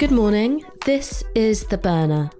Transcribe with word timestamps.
Good 0.00 0.12
morning. 0.12 0.64
This 0.86 1.22
is 1.34 1.64
The 1.64 1.76
Burner. 1.76 2.30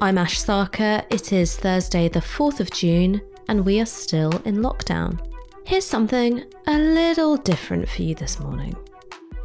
I'm 0.00 0.16
Ash 0.16 0.38
Sarkar. 0.38 1.04
It 1.10 1.32
is 1.32 1.56
Thursday, 1.56 2.08
the 2.08 2.20
4th 2.20 2.60
of 2.60 2.70
June, 2.70 3.20
and 3.48 3.66
we 3.66 3.80
are 3.80 3.84
still 3.84 4.30
in 4.44 4.58
lockdown. 4.58 5.18
Here's 5.66 5.84
something 5.84 6.44
a 6.68 6.78
little 6.78 7.36
different 7.36 7.88
for 7.88 8.02
you 8.02 8.14
this 8.14 8.38
morning. 8.38 8.76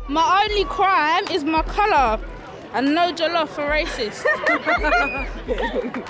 My 0.08 0.46
only 0.48 0.66
crime 0.66 1.26
is 1.32 1.44
my 1.44 1.64
colour. 1.64 2.24
And 2.74 2.94
no 2.94 3.12
jollof 3.12 3.48
for 3.48 3.64
racist. 3.64 4.24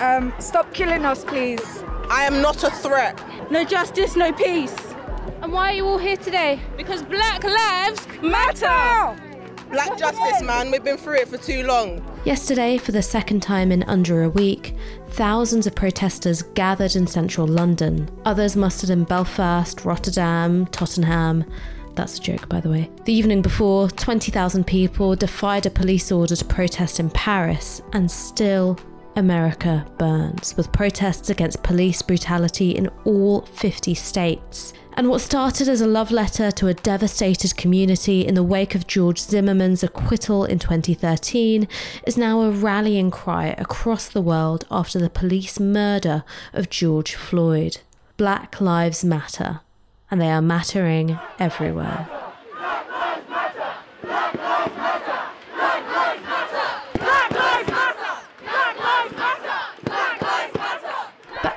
um, 0.02 0.34
stop 0.38 0.74
killing 0.74 1.06
us, 1.06 1.24
please. 1.24 1.82
I 2.10 2.24
am 2.24 2.42
not 2.42 2.64
a 2.64 2.70
threat. 2.70 3.18
No 3.50 3.64
justice, 3.64 4.14
no 4.14 4.30
peace. 4.30 4.76
And 5.40 5.50
why 5.54 5.70
are 5.70 5.74
you 5.76 5.86
all 5.86 5.96
here 5.96 6.18
today? 6.18 6.60
Because 6.76 7.02
black 7.02 7.44
lives 7.44 8.06
matter! 8.20 9.25
Black 9.70 9.98
justice, 9.98 10.42
man. 10.42 10.70
We've 10.70 10.84
been 10.84 10.96
through 10.96 11.16
it 11.16 11.28
for 11.28 11.38
too 11.38 11.64
long. 11.64 12.04
Yesterday, 12.24 12.78
for 12.78 12.92
the 12.92 13.02
second 13.02 13.42
time 13.42 13.72
in 13.72 13.82
under 13.84 14.22
a 14.22 14.28
week, 14.28 14.74
thousands 15.10 15.66
of 15.66 15.74
protesters 15.74 16.42
gathered 16.42 16.96
in 16.96 17.06
central 17.06 17.46
London. 17.46 18.08
Others 18.24 18.56
mustered 18.56 18.90
in 18.90 19.04
Belfast, 19.04 19.84
Rotterdam, 19.84 20.66
Tottenham. 20.66 21.44
That's 21.94 22.18
a 22.18 22.22
joke, 22.22 22.48
by 22.48 22.60
the 22.60 22.70
way. 22.70 22.90
The 23.04 23.12
evening 23.12 23.42
before, 23.42 23.88
20,000 23.88 24.66
people 24.66 25.16
defied 25.16 25.66
a 25.66 25.70
police 25.70 26.12
order 26.12 26.36
to 26.36 26.44
protest 26.44 27.00
in 27.00 27.10
Paris, 27.10 27.80
and 27.92 28.10
still 28.10 28.78
America 29.16 29.84
burns, 29.98 30.54
with 30.56 30.70
protests 30.72 31.30
against 31.30 31.62
police 31.62 32.02
brutality 32.02 32.72
in 32.72 32.88
all 33.04 33.42
50 33.42 33.94
states. 33.94 34.74
And 34.92 35.08
what 35.08 35.20
started 35.20 35.68
as 35.68 35.80
a 35.80 35.86
love 35.86 36.10
letter 36.10 36.50
to 36.52 36.68
a 36.68 36.74
devastated 36.74 37.56
community 37.56 38.26
in 38.26 38.34
the 38.34 38.42
wake 38.42 38.74
of 38.74 38.86
George 38.86 39.18
Zimmerman's 39.18 39.82
acquittal 39.82 40.44
in 40.44 40.58
2013 40.58 41.66
is 42.06 42.16
now 42.16 42.42
a 42.42 42.50
rallying 42.50 43.10
cry 43.10 43.54
across 43.58 44.08
the 44.08 44.22
world 44.22 44.64
after 44.70 44.98
the 44.98 45.10
police 45.10 45.58
murder 45.58 46.24
of 46.52 46.70
George 46.70 47.14
Floyd. 47.14 47.78
Black 48.16 48.60
Lives 48.62 49.04
Matter, 49.04 49.60
and 50.10 50.20
they 50.20 50.30
are 50.30 50.40
mattering 50.40 51.18
everywhere. 51.38 52.08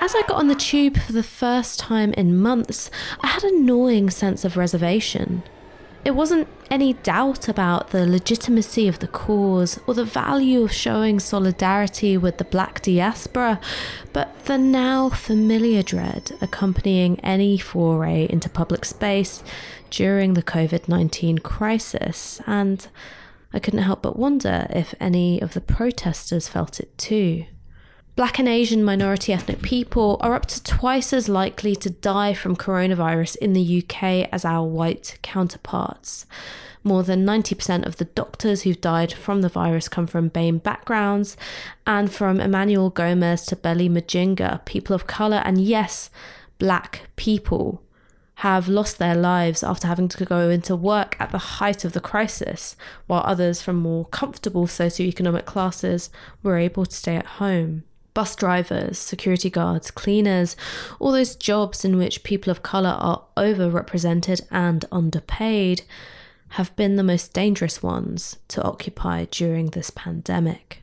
as 0.09 0.15
I 0.15 0.21
got 0.27 0.28
on 0.39 0.47
the 0.47 0.55
tube 0.55 0.97
for 0.97 1.11
the 1.11 1.21
first 1.21 1.79
time 1.79 2.13
in 2.13 2.37
months, 2.37 2.89
I 3.19 3.27
had 3.27 3.43
a 3.43 3.59
gnawing 3.59 4.09
sense 4.09 4.45
of 4.45 4.55
reservation. 4.55 5.43
It 6.05 6.11
wasn't 6.11 6.47
any 6.71 6.93
doubt 6.93 7.49
about 7.49 7.89
the 7.89 8.07
legitimacy 8.07 8.87
of 8.87 8.99
the 8.99 9.09
cause 9.09 9.81
or 9.85 9.93
the 9.93 10.05
value 10.05 10.63
of 10.63 10.71
showing 10.71 11.19
solidarity 11.19 12.15
with 12.15 12.37
the 12.37 12.45
black 12.45 12.81
diaspora, 12.81 13.59
but 14.13 14.45
the 14.45 14.57
now 14.57 15.09
familiar 15.09 15.83
dread 15.83 16.31
accompanying 16.39 17.19
any 17.19 17.57
foray 17.57 18.25
into 18.29 18.47
public 18.47 18.85
space 18.85 19.43
during 19.89 20.35
the 20.35 20.43
COVID 20.43 20.87
19 20.87 21.39
crisis. 21.39 22.39
And 22.47 22.87
I 23.51 23.59
couldn't 23.59 23.83
help 23.83 24.03
but 24.03 24.17
wonder 24.17 24.67
if 24.69 24.95
any 25.01 25.41
of 25.41 25.53
the 25.53 25.59
protesters 25.59 26.47
felt 26.47 26.79
it 26.79 26.97
too. 26.97 27.45
Black 28.19 28.37
and 28.37 28.49
Asian 28.49 28.83
minority 28.83 29.31
ethnic 29.31 29.61
people 29.61 30.17
are 30.19 30.35
up 30.35 30.45
to 30.47 30.61
twice 30.61 31.13
as 31.13 31.29
likely 31.29 31.73
to 31.77 31.89
die 31.89 32.33
from 32.33 32.53
coronavirus 32.53 33.37
in 33.37 33.53
the 33.53 33.81
UK 33.81 34.27
as 34.29 34.43
our 34.43 34.67
white 34.67 35.17
counterparts. 35.21 36.25
More 36.83 37.01
than 37.01 37.25
90% 37.25 37.85
of 37.85 37.95
the 37.95 38.03
doctors 38.03 38.63
who've 38.63 38.81
died 38.81 39.13
from 39.13 39.39
the 39.39 39.47
virus 39.47 39.87
come 39.87 40.05
from 40.05 40.27
BAME 40.27 40.57
backgrounds, 40.57 41.37
and 41.87 42.11
from 42.11 42.41
Emmanuel 42.41 42.89
Gomez 42.89 43.45
to 43.45 43.55
Belly 43.55 43.87
Mujinga, 43.87 44.65
people 44.65 44.93
of 44.93 45.07
colour 45.07 45.41
and 45.45 45.61
yes, 45.61 46.09
black 46.57 47.03
people 47.15 47.81
have 48.39 48.67
lost 48.67 48.97
their 48.97 49.15
lives 49.15 49.63
after 49.63 49.87
having 49.87 50.09
to 50.09 50.25
go 50.25 50.49
into 50.49 50.75
work 50.75 51.15
at 51.21 51.31
the 51.31 51.37
height 51.37 51.85
of 51.85 51.93
the 51.93 52.01
crisis, 52.01 52.75
while 53.07 53.23
others 53.23 53.61
from 53.61 53.77
more 53.77 54.03
comfortable 54.07 54.67
socioeconomic 54.67 55.45
classes 55.45 56.09
were 56.43 56.57
able 56.57 56.85
to 56.85 56.95
stay 56.97 57.15
at 57.15 57.25
home 57.25 57.85
bus 58.13 58.35
drivers, 58.35 58.97
security 58.97 59.49
guards, 59.49 59.91
cleaners, 59.91 60.55
all 60.99 61.11
those 61.11 61.35
jobs 61.35 61.85
in 61.85 61.97
which 61.97 62.23
people 62.23 62.51
of 62.51 62.63
colour 62.63 62.95
are 62.99 63.23
overrepresented 63.37 64.41
and 64.51 64.85
underpaid, 64.91 65.83
have 66.53 66.75
been 66.75 66.95
the 66.95 67.03
most 67.03 67.33
dangerous 67.33 67.83
ones 67.83 68.37
to 68.47 68.63
occupy 68.63 69.25
during 69.25 69.67
this 69.67 69.89
pandemic. 69.91 70.81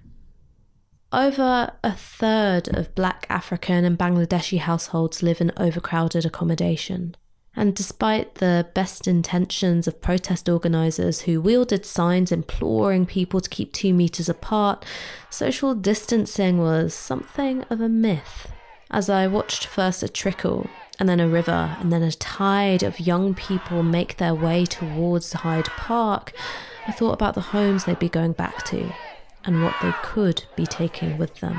Over 1.13 1.73
a 1.83 1.93
third 1.93 2.69
of 2.69 2.95
black 2.95 3.27
African 3.29 3.85
and 3.85 3.99
Bangladeshi 3.99 4.59
households 4.59 5.23
live 5.23 5.41
in 5.41 5.53
overcrowded 5.57 6.25
accommodation. 6.25 7.17
And 7.57 7.75
despite 7.75 8.35
the 8.35 8.69
best 8.75 9.09
intentions 9.09 9.89
of 9.89 10.03
protest 10.03 10.47
organisers 10.49 11.23
who 11.23 11.41
wielded 11.41 11.87
signs 11.87 12.31
imploring 12.31 13.07
people 13.07 13.41
to 13.41 13.49
keep 13.49 13.73
two 13.73 13.95
metres 13.95 14.29
apart, 14.29 14.85
social 15.31 15.75
distancing 15.75 16.59
was 16.59 16.93
something 16.93 17.63
of 17.71 17.81
a 17.81 17.89
myth. 17.89 18.53
As 18.91 19.09
I 19.09 19.27
watched 19.27 19.67
first 19.67 20.03
a 20.03 20.09
trickle, 20.09 20.69
and 20.99 21.09
then 21.09 21.21
a 21.21 21.29
river, 21.29 21.77
and 21.81 21.93
then 21.93 22.03
a 22.03 22.13
tide 22.13 22.83
of 22.83 23.01
young 23.01 23.35
people 23.35 23.83
make 23.83 24.17
their 24.17 24.35
way 24.35 24.65
towards 24.65 25.33
Hyde 25.33 25.67
Park, 25.67 26.33
I 26.87 26.93
thought 26.93 27.13
about 27.13 27.35
the 27.35 27.41
homes 27.41 27.85
they'd 27.85 27.99
be 27.99 28.09
going 28.09 28.33
back 28.33 28.65
to 28.67 28.93
and 29.45 29.63
what 29.63 29.75
they 29.83 29.93
could 30.03 30.45
be 30.57 30.67
taking 30.67 31.19
with 31.19 31.37
them. 31.41 31.59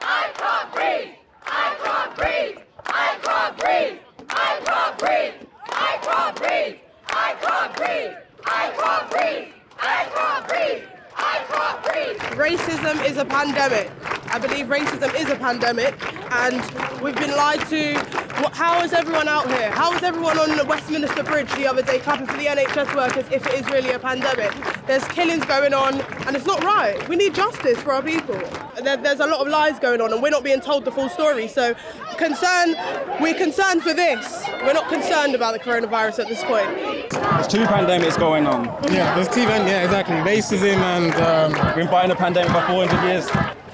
I 0.00 0.30
can't 0.34 0.72
breathe! 0.72 1.14
I 1.46 1.76
can't 1.82 2.16
breathe! 2.16 2.58
I 2.86 3.18
can't 3.22 3.58
breathe! 3.58 4.05
I 4.36 4.60
can't 4.64 4.98
breathe. 4.98 5.48
I 5.68 5.98
can't 6.02 6.36
breathe. 6.36 6.76
I 7.08 7.34
can't 7.40 7.76
breathe. 7.76 8.12
I 8.44 8.70
can't 8.78 9.10
breathe. 9.10 9.48
I 9.78 10.04
can't 10.14 10.48
breathe. 10.48 10.82
I 11.16 11.44
can't 11.50 11.82
breathe. 11.84 12.18
Racism 12.38 13.04
is 13.08 13.16
a 13.16 13.24
pandemic. 13.24 13.90
I 14.28 14.38
believe 14.38 14.66
racism 14.66 15.14
is 15.18 15.30
a 15.30 15.36
pandemic, 15.36 15.94
and 16.30 16.60
we've 17.00 17.16
been 17.16 17.30
lied 17.30 17.66
to 17.68 18.25
how 18.52 18.82
is 18.82 18.92
everyone 18.92 19.28
out 19.28 19.46
here? 19.48 19.70
How 19.70 19.92
is 19.94 20.02
everyone 20.02 20.38
on 20.38 20.56
the 20.56 20.64
Westminster 20.64 21.22
Bridge 21.22 21.50
the 21.54 21.66
other 21.66 21.82
day 21.82 21.98
clapping 21.98 22.26
for 22.26 22.36
the 22.36 22.44
NHS 22.44 22.94
workers 22.94 23.24
if 23.30 23.46
it 23.46 23.54
is 23.54 23.66
really 23.66 23.90
a 23.90 23.98
pandemic? 23.98 24.52
There's 24.86 25.04
killings 25.08 25.44
going 25.46 25.72
on 25.72 26.00
and 26.26 26.36
it's 26.36 26.46
not 26.46 26.62
right. 26.62 27.06
We 27.08 27.16
need 27.16 27.34
justice 27.34 27.80
for 27.80 27.92
our 27.92 28.02
people. 28.02 28.38
There, 28.82 28.96
there's 28.96 29.20
a 29.20 29.26
lot 29.26 29.40
of 29.40 29.48
lies 29.48 29.78
going 29.78 30.00
on 30.00 30.12
and 30.12 30.22
we're 30.22 30.30
not 30.30 30.44
being 30.44 30.60
told 30.60 30.84
the 30.84 30.92
full 30.92 31.08
story. 31.08 31.48
So 31.48 31.74
concern, 32.18 32.76
we're 33.20 33.34
concerned 33.34 33.82
for 33.82 33.94
this. 33.94 34.44
We're 34.64 34.74
not 34.74 34.88
concerned 34.88 35.34
about 35.34 35.52
the 35.52 35.60
coronavirus 35.60 36.20
at 36.20 36.28
this 36.28 36.44
point. 36.44 36.68
There's 37.10 37.48
two 37.48 37.64
pandemics 37.64 38.18
going 38.18 38.46
on. 38.46 38.64
Yeah, 38.92 39.14
there's 39.14 39.28
two, 39.28 39.42
yeah, 39.42 39.84
exactly. 39.84 40.16
Racism 40.16 40.76
and... 40.76 41.14
Um, 41.14 41.66
We've 41.66 41.84
been 41.84 41.88
fighting 41.88 42.10
a 42.10 42.16
pandemic 42.16 42.52
for 42.52 42.62
400 42.66 43.02
years. 43.06 43.28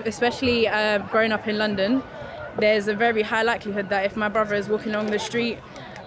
Especially 0.05 0.67
uh, 0.67 0.99
growing 0.99 1.31
up 1.31 1.47
in 1.47 1.59
London, 1.59 2.03
there's 2.59 2.89
a 2.89 2.95
very 2.95 3.23
high 3.23 3.43
likelihood 3.43 3.89
that 3.89 4.05
if 4.05 4.17
my 4.17 4.29
brother 4.29 4.55
is 4.55 4.69
walking 4.69 4.95
along 4.95 5.07
the 5.07 5.19
street 5.19 5.59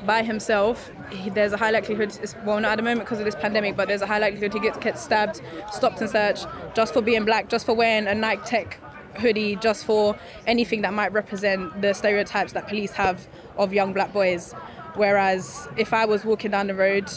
by 0.06 0.24
himself, 0.24 0.92
he, 1.10 1.30
there's 1.30 1.54
a 1.54 1.58
high 1.58 1.72
likelihood, 1.72 2.18
well, 2.46 2.60
not 2.60 2.74
at 2.74 2.76
the 2.76 2.84
moment 2.84 3.02
because 3.02 3.20
of 3.20 3.26
this 3.26 3.36
pandemic, 3.36 3.76
but 3.76 3.88
there's 3.88 4.02
a 4.02 4.08
high 4.08 4.20
likelihood 4.20 4.54
he 4.54 4.60
gets, 4.60 4.78
gets 4.78 5.04
stabbed, 5.04 5.42
stopped 5.72 6.02
and 6.02 6.10
searched 6.10 6.48
just 6.76 6.94
for 6.94 7.02
being 7.02 7.26
black, 7.26 7.50
just 7.50 7.66
for 7.66 7.74
wearing 7.74 8.08
a 8.08 8.14
Nike 8.14 8.44
Tech 8.46 8.80
hoodie, 9.20 9.56
just 9.56 9.86
for 9.86 10.18
anything 10.46 10.82
that 10.82 10.94
might 10.94 11.12
represent 11.14 11.82
the 11.82 11.94
stereotypes 11.94 12.54
that 12.54 12.68
police 12.68 12.92
have 12.92 13.28
of 13.58 13.74
young 13.74 13.94
black 13.94 14.14
boys. 14.14 14.54
Whereas 14.96 15.68
if 15.78 15.94
I 15.94 16.06
was 16.06 16.24
walking 16.24 16.52
down 16.52 16.68
the 16.68 16.76
road 16.76 17.12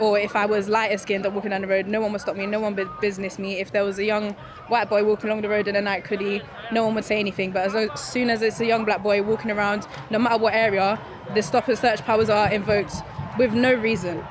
or 0.00 0.18
if 0.18 0.36
I 0.36 0.46
was 0.46 0.68
lighter 0.68 0.98
skinned 0.98 1.24
and 1.26 1.34
walking 1.34 1.50
down 1.50 1.62
the 1.62 1.66
road, 1.66 1.86
no 1.86 2.00
one 2.00 2.12
would 2.12 2.20
stop 2.20 2.36
me, 2.36 2.46
no 2.46 2.60
one 2.60 2.74
would 2.76 2.88
business 3.00 3.38
me. 3.38 3.58
If 3.58 3.72
there 3.72 3.84
was 3.84 3.98
a 3.98 4.04
young 4.04 4.32
white 4.68 4.88
boy 4.88 5.04
walking 5.04 5.30
along 5.30 5.42
the 5.42 5.48
road 5.48 5.68
in 5.68 5.76
a 5.76 5.80
Nike 5.80 6.08
hoodie, 6.08 6.42
no 6.72 6.84
one 6.84 6.94
would 6.94 7.04
say 7.04 7.18
anything. 7.18 7.52
But 7.52 7.74
as 7.74 8.00
soon 8.00 8.30
as 8.30 8.42
it's 8.42 8.60
a 8.60 8.66
young 8.66 8.84
black 8.84 9.02
boy 9.02 9.22
walking 9.22 9.50
around, 9.50 9.86
no 10.10 10.18
matter 10.18 10.38
what 10.38 10.54
area, 10.54 11.00
the 11.34 11.42
stop 11.42 11.68
and 11.68 11.78
search 11.78 12.02
powers 12.02 12.30
are 12.30 12.50
invoked 12.50 12.94
with 13.38 13.54
no 13.54 13.72
reason. 13.74 14.24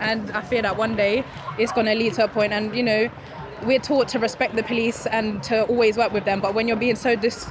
And 0.00 0.30
I 0.30 0.40
fear 0.40 0.62
that 0.62 0.76
one 0.76 0.96
day 0.96 1.24
it's 1.58 1.72
going 1.72 1.86
to 1.86 1.94
lead 1.94 2.14
to 2.14 2.24
a 2.24 2.28
point, 2.28 2.52
and 2.52 2.74
you 2.74 2.82
know, 2.82 3.10
we're 3.64 3.78
taught 3.78 4.08
to 4.08 4.18
respect 4.18 4.56
the 4.56 4.62
police 4.62 5.06
and 5.06 5.42
to 5.44 5.64
always 5.66 5.96
work 5.96 6.12
with 6.12 6.24
them. 6.24 6.40
But 6.40 6.54
when 6.54 6.66
you're 6.66 6.78
being 6.78 6.96
so 6.96 7.16
dis- 7.16 7.50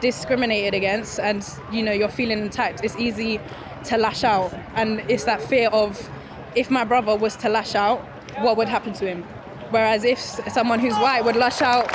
discriminated 0.00 0.74
against 0.74 1.20
and 1.20 1.48
you 1.70 1.82
know 1.82 1.92
you're 1.92 2.08
feeling 2.08 2.40
attacked, 2.42 2.82
it's 2.82 2.96
easy 2.96 3.40
to 3.84 3.96
lash 3.96 4.24
out, 4.24 4.52
and 4.74 5.00
it's 5.08 5.24
that 5.24 5.40
fear 5.42 5.68
of 5.68 6.10
if 6.54 6.70
my 6.70 6.84
brother 6.84 7.16
was 7.16 7.36
to 7.36 7.48
lash 7.48 7.74
out, 7.74 8.00
what 8.38 8.56
would 8.56 8.68
happen 8.68 8.92
to 8.94 9.06
him? 9.06 9.22
Whereas 9.70 10.04
if 10.04 10.18
someone 10.18 10.78
who's 10.78 10.94
white 10.94 11.24
would 11.24 11.36
lash 11.36 11.62
out, 11.62 11.88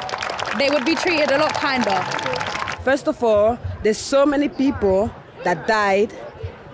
they 0.58 0.70
would 0.70 0.86
be 0.86 0.96
treated 0.96 1.32
a 1.32 1.38
lot 1.38 1.54
kinder. 1.54 2.02
First 2.84 3.08
of 3.08 3.24
all, 3.24 3.58
there's 3.84 3.98
so 3.98 4.26
many 4.26 4.50
people 4.50 5.12
that 5.44 5.68
died. 5.68 6.14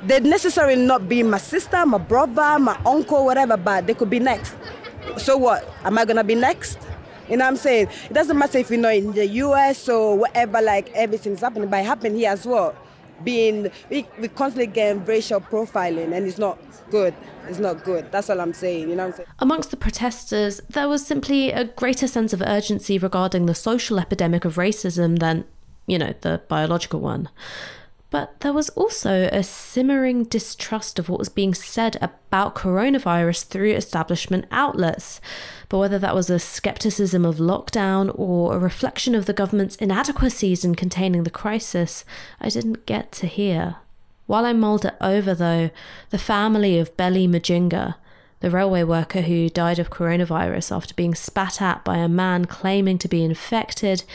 They'd 0.03 0.23
necessarily 0.23 0.75
not 0.75 1.09
be 1.09 1.23
my 1.23 1.37
sister, 1.37 1.85
my 1.85 1.97
brother, 1.97 2.59
my 2.59 2.79
uncle, 2.85 3.25
whatever, 3.25 3.57
but 3.57 3.87
they 3.87 3.93
could 3.93 4.09
be 4.09 4.19
next. 4.19 4.55
So 5.17 5.37
what? 5.37 5.67
Am 5.83 5.97
I 5.97 6.05
gonna 6.05 6.23
be 6.23 6.35
next? 6.35 6.79
You 7.29 7.37
know 7.37 7.45
what 7.45 7.51
I'm 7.51 7.57
saying? 7.57 7.87
It 8.09 8.13
doesn't 8.13 8.37
matter 8.37 8.59
if 8.59 8.69
you 8.69 8.77
know 8.77 8.89
in 8.89 9.11
the 9.11 9.25
US 9.25 9.89
or 9.89 10.17
whatever, 10.17 10.61
like 10.61 10.91
everything's 10.93 11.41
happening, 11.41 11.69
but 11.69 11.79
it 11.79 11.85
happened 11.85 12.15
here 12.17 12.31
as 12.31 12.45
well. 12.45 12.75
Being, 13.23 13.71
we, 13.89 14.07
we 14.19 14.27
constantly 14.27 14.67
get 14.67 15.07
racial 15.07 15.39
profiling 15.39 16.13
and 16.13 16.25
it's 16.27 16.37
not 16.37 16.59
good. 16.91 17.13
It's 17.47 17.59
not 17.59 17.83
good. 17.83 18.11
That's 18.11 18.29
all 18.29 18.41
I'm 18.41 18.53
saying. 18.53 18.89
You 18.89 18.95
know 18.95 19.11
saying? 19.11 19.27
Amongst 19.39 19.71
the 19.71 19.77
protesters, 19.77 20.61
there 20.69 20.87
was 20.87 21.05
simply 21.05 21.51
a 21.51 21.65
greater 21.65 22.07
sense 22.07 22.33
of 22.33 22.41
urgency 22.41 22.97
regarding 22.97 23.45
the 23.45 23.55
social 23.55 23.99
epidemic 23.99 24.45
of 24.45 24.55
racism 24.55 25.19
than, 25.19 25.45
you 25.87 25.97
know, 25.97 26.13
the 26.21 26.41
biological 26.47 26.99
one. 26.99 27.29
But 28.15 28.39
there 28.39 28.53
was 28.53 28.69
also 28.69 29.27
a 29.29 29.43
simmering 29.43 30.23
distrust 30.23 30.99
of 30.99 31.09
what 31.09 31.19
was 31.19 31.27
being 31.27 31.53
said 31.53 31.97
about 32.01 32.55
coronavirus 32.55 33.43
through 33.43 33.73
establishment 33.73 34.45
outlets. 34.51 35.19
But 35.67 35.79
whether 35.79 35.99
that 35.99 36.15
was 36.15 36.29
a 36.29 36.39
skepticism 36.39 37.25
of 37.25 37.39
lockdown 37.39 38.09
or 38.17 38.55
a 38.55 38.57
reflection 38.57 39.15
of 39.15 39.25
the 39.25 39.33
government's 39.33 39.75
inadequacies 39.75 40.63
in 40.63 40.75
containing 40.75 41.23
the 41.23 41.29
crisis, 41.29 42.05
I 42.39 42.47
didn't 42.47 42.85
get 42.85 43.11
to 43.11 43.27
hear. 43.27 43.75
While 44.27 44.45
I 44.45 44.53
mulled 44.53 44.85
it 44.85 44.95
over, 45.01 45.35
though, 45.35 45.69
the 46.09 46.17
family 46.17 46.79
of 46.79 46.95
Belly 46.95 47.27
Mujinga, 47.27 47.95
the 48.39 48.49
railway 48.49 48.83
worker 48.83 49.23
who 49.23 49.49
died 49.49 49.77
of 49.77 49.89
coronavirus 49.89 50.73
after 50.73 50.93
being 50.93 51.15
spat 51.15 51.61
at 51.61 51.83
by 51.83 51.97
a 51.97 52.07
man 52.07 52.45
claiming 52.45 52.97
to 52.99 53.09
be 53.09 53.25
infected, 53.25 54.05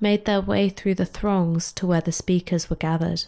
made 0.00 0.24
their 0.24 0.40
way 0.40 0.70
through 0.70 0.94
the 0.94 1.04
throngs 1.04 1.72
to 1.72 1.86
where 1.86 2.00
the 2.00 2.10
speakers 2.10 2.70
were 2.70 2.76
gathered. 2.76 3.26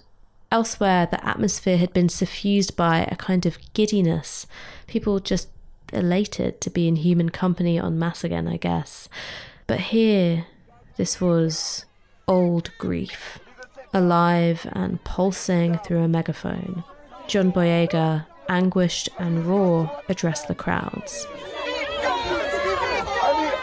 Elsewhere, 0.53 1.07
the 1.11 1.25
atmosphere 1.27 1.77
had 1.77 1.93
been 1.93 2.09
suffused 2.09 2.77
by 2.77 3.01
a 3.01 3.17
kind 3.17 3.47
of 3.47 3.59
giddiness, 3.75 4.47
people 4.87 5.19
just 5.19 5.49
elated 5.93 6.61
to 6.61 6.71
be 6.71 6.87
in 6.89 6.97
human 6.97 7.31
company 7.31 7.79
en 7.79 7.99
masse 7.99 8.25
again, 8.25 8.47
I 8.49 8.57
guess. 8.57 9.09
But 9.67 9.81
here, 9.81 10.47
this 10.97 11.21
was 11.21 11.85
old 12.29 12.71
grief, 12.79 13.39
alive 13.93 14.69
and 14.73 15.03
pulsing 15.05 15.79
through 15.79 16.03
a 16.03 16.09
megaphone. 16.09 16.85
John 17.27 17.51
Boyega, 17.53 18.27
anguished 18.49 19.09
and 19.19 19.45
raw, 19.47 19.91
addressed 20.09 20.47
the 20.49 20.55
crowds. 20.55 21.27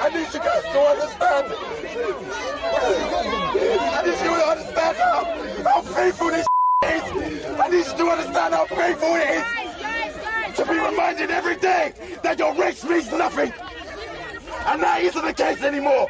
I 0.06 0.10
need, 0.14 0.28
you 0.34 0.40
guys 0.40 0.64
to 0.64 0.80
understand. 0.80 1.54
I 3.96 4.02
need 4.06 4.20
you 4.20 4.36
to 4.36 4.46
understand 4.48 4.98
how, 4.98 5.24
how 5.64 5.82
painful 5.96 6.28
this 6.28 6.46
is. 7.94 8.00
I 8.00 8.00
need 8.00 8.00
you 8.00 8.06
to 8.06 8.12
understand 8.12 8.54
how 8.54 8.66
painful 8.66 9.16
it 9.16 9.30
is 9.30 10.56
to 10.58 10.66
be 10.66 10.80
reminded 10.80 11.32
every 11.32 11.56
day 11.58 11.94
that 12.22 12.38
your 12.40 12.54
race 12.56 12.84
means 12.84 13.12
nothing. 13.12 13.54
And 14.68 14.82
that 14.82 15.02
isn't 15.02 15.26
the 15.26 15.34
case 15.34 15.62
anymore. 15.64 16.08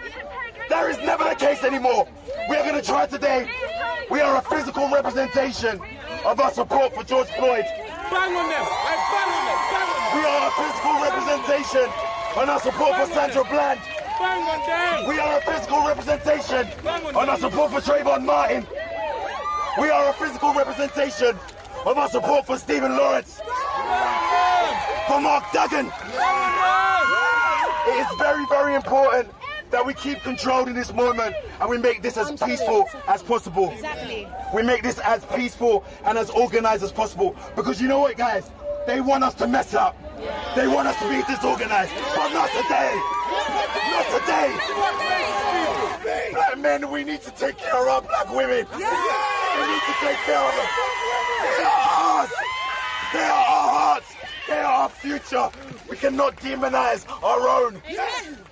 That 0.70 0.90
is 0.90 0.98
never 0.98 1.24
the 1.24 1.36
case 1.36 1.64
anymore. 1.64 2.08
We 2.50 2.56
are 2.58 2.64
going 2.64 2.80
to 2.80 2.86
try 2.86 3.06
today. 3.08 3.50
We 4.12 4.22
are 4.22 4.38
a 4.38 4.42
physical 4.42 4.90
representation 4.90 5.80
of 6.26 6.40
our 6.40 6.52
support 6.52 6.94
for 6.94 7.04
George 7.04 7.28
Floyd. 7.30 7.66
Bang 8.12 8.36
on 8.36 8.50
them! 8.50 8.66
Bang 8.68 9.32
on 9.32 9.46
them! 9.48 9.60
Bang 9.72 9.90
on 9.90 9.98
them! 9.98 10.12
We 10.14 10.24
are 10.28 10.48
a 10.48 10.54
physical 10.60 10.94
representation 11.02 11.88
on 12.38 12.50
our 12.50 12.60
support 12.60 12.96
for 12.96 13.14
Sandra 13.14 13.44
Bland. 13.46 13.80
Bang 14.20 14.44
on 14.44 14.60
them! 14.68 15.10
We 15.10 15.20
are 15.20 15.38
a 15.38 15.42
physical 15.42 15.88
representation 15.88 16.68
on 16.86 17.30
our 17.30 17.38
support 17.38 17.72
for 17.72 17.80
Trayvon 17.80 18.26
Martin. 18.26 18.68
We 19.80 19.90
are 19.90 20.10
a 20.10 20.14
physical 20.14 20.54
representation 20.54 21.40
of 21.86 21.98
our 21.98 22.10
support 22.10 22.46
for 22.46 22.58
Stephen 22.58 22.96
Lawrence. 22.96 23.40
For 25.08 25.20
Mark 25.20 25.52
Duggan. 25.52 25.92
It 27.86 28.00
is 28.00 28.08
very, 28.18 28.46
very 28.48 28.76
important 28.76 29.30
that 29.72 29.86
we 29.86 29.94
keep 29.94 30.22
control 30.22 30.68
in 30.68 30.74
this 30.74 30.94
moment 30.94 31.36
and 31.60 31.70
we 31.70 31.78
make 31.78 32.02
this 32.02 32.16
as 32.16 32.32
peaceful 32.42 32.86
as 33.08 33.22
possible. 33.22 33.72
Exactly. 33.72 34.28
We 34.54 34.64
make 34.64 34.84
this 34.84 35.00
as 35.00 35.26
peaceful 35.26 35.84
and 36.06 36.18
as 36.18 36.30
organized 36.30 36.84
as 36.84 36.92
possible. 36.92 37.36
Because 37.56 37.82
you 37.82 37.88
know 37.88 38.00
what, 38.00 38.16
guys? 38.16 38.50
They 38.88 39.02
want 39.02 39.24
us 39.24 39.34
to 39.36 39.48
mess 39.48 39.74
up. 39.74 39.98
They 40.56 40.68
want 40.68 40.88
us 40.88 40.98
to 41.00 41.10
be 41.10 41.22
disorganized. 41.24 41.92
But 42.16 42.34
not 42.34 42.50
today. 42.52 42.94
Not 43.92 44.22
today. 44.22 44.56
Black 46.32 46.58
men, 46.58 46.90
we 46.92 47.04
need 47.04 47.22
to 47.22 47.32
take 47.32 47.58
care 47.58 47.82
of 47.82 47.88
our 47.88 48.02
black 48.02 48.30
women. 48.30 48.66
We 48.72 48.78
need 48.78 49.84
to 49.84 49.94
take 50.02 50.18
care 50.26 50.40
of 50.40 50.56
them. 50.56 51.03
They 51.44 51.64
are 51.64 51.88
ours. 51.90 52.32
They 53.14 53.20
are 53.20 53.46
our 53.56 53.70
hearts. 53.78 54.14
They 54.48 54.58
are 54.58 54.74
our 54.84 54.90
future. 54.90 55.50
We 55.90 55.98
cannot 55.98 56.38
demonize 56.38 57.06
our 57.24 57.48
own. 57.48 57.82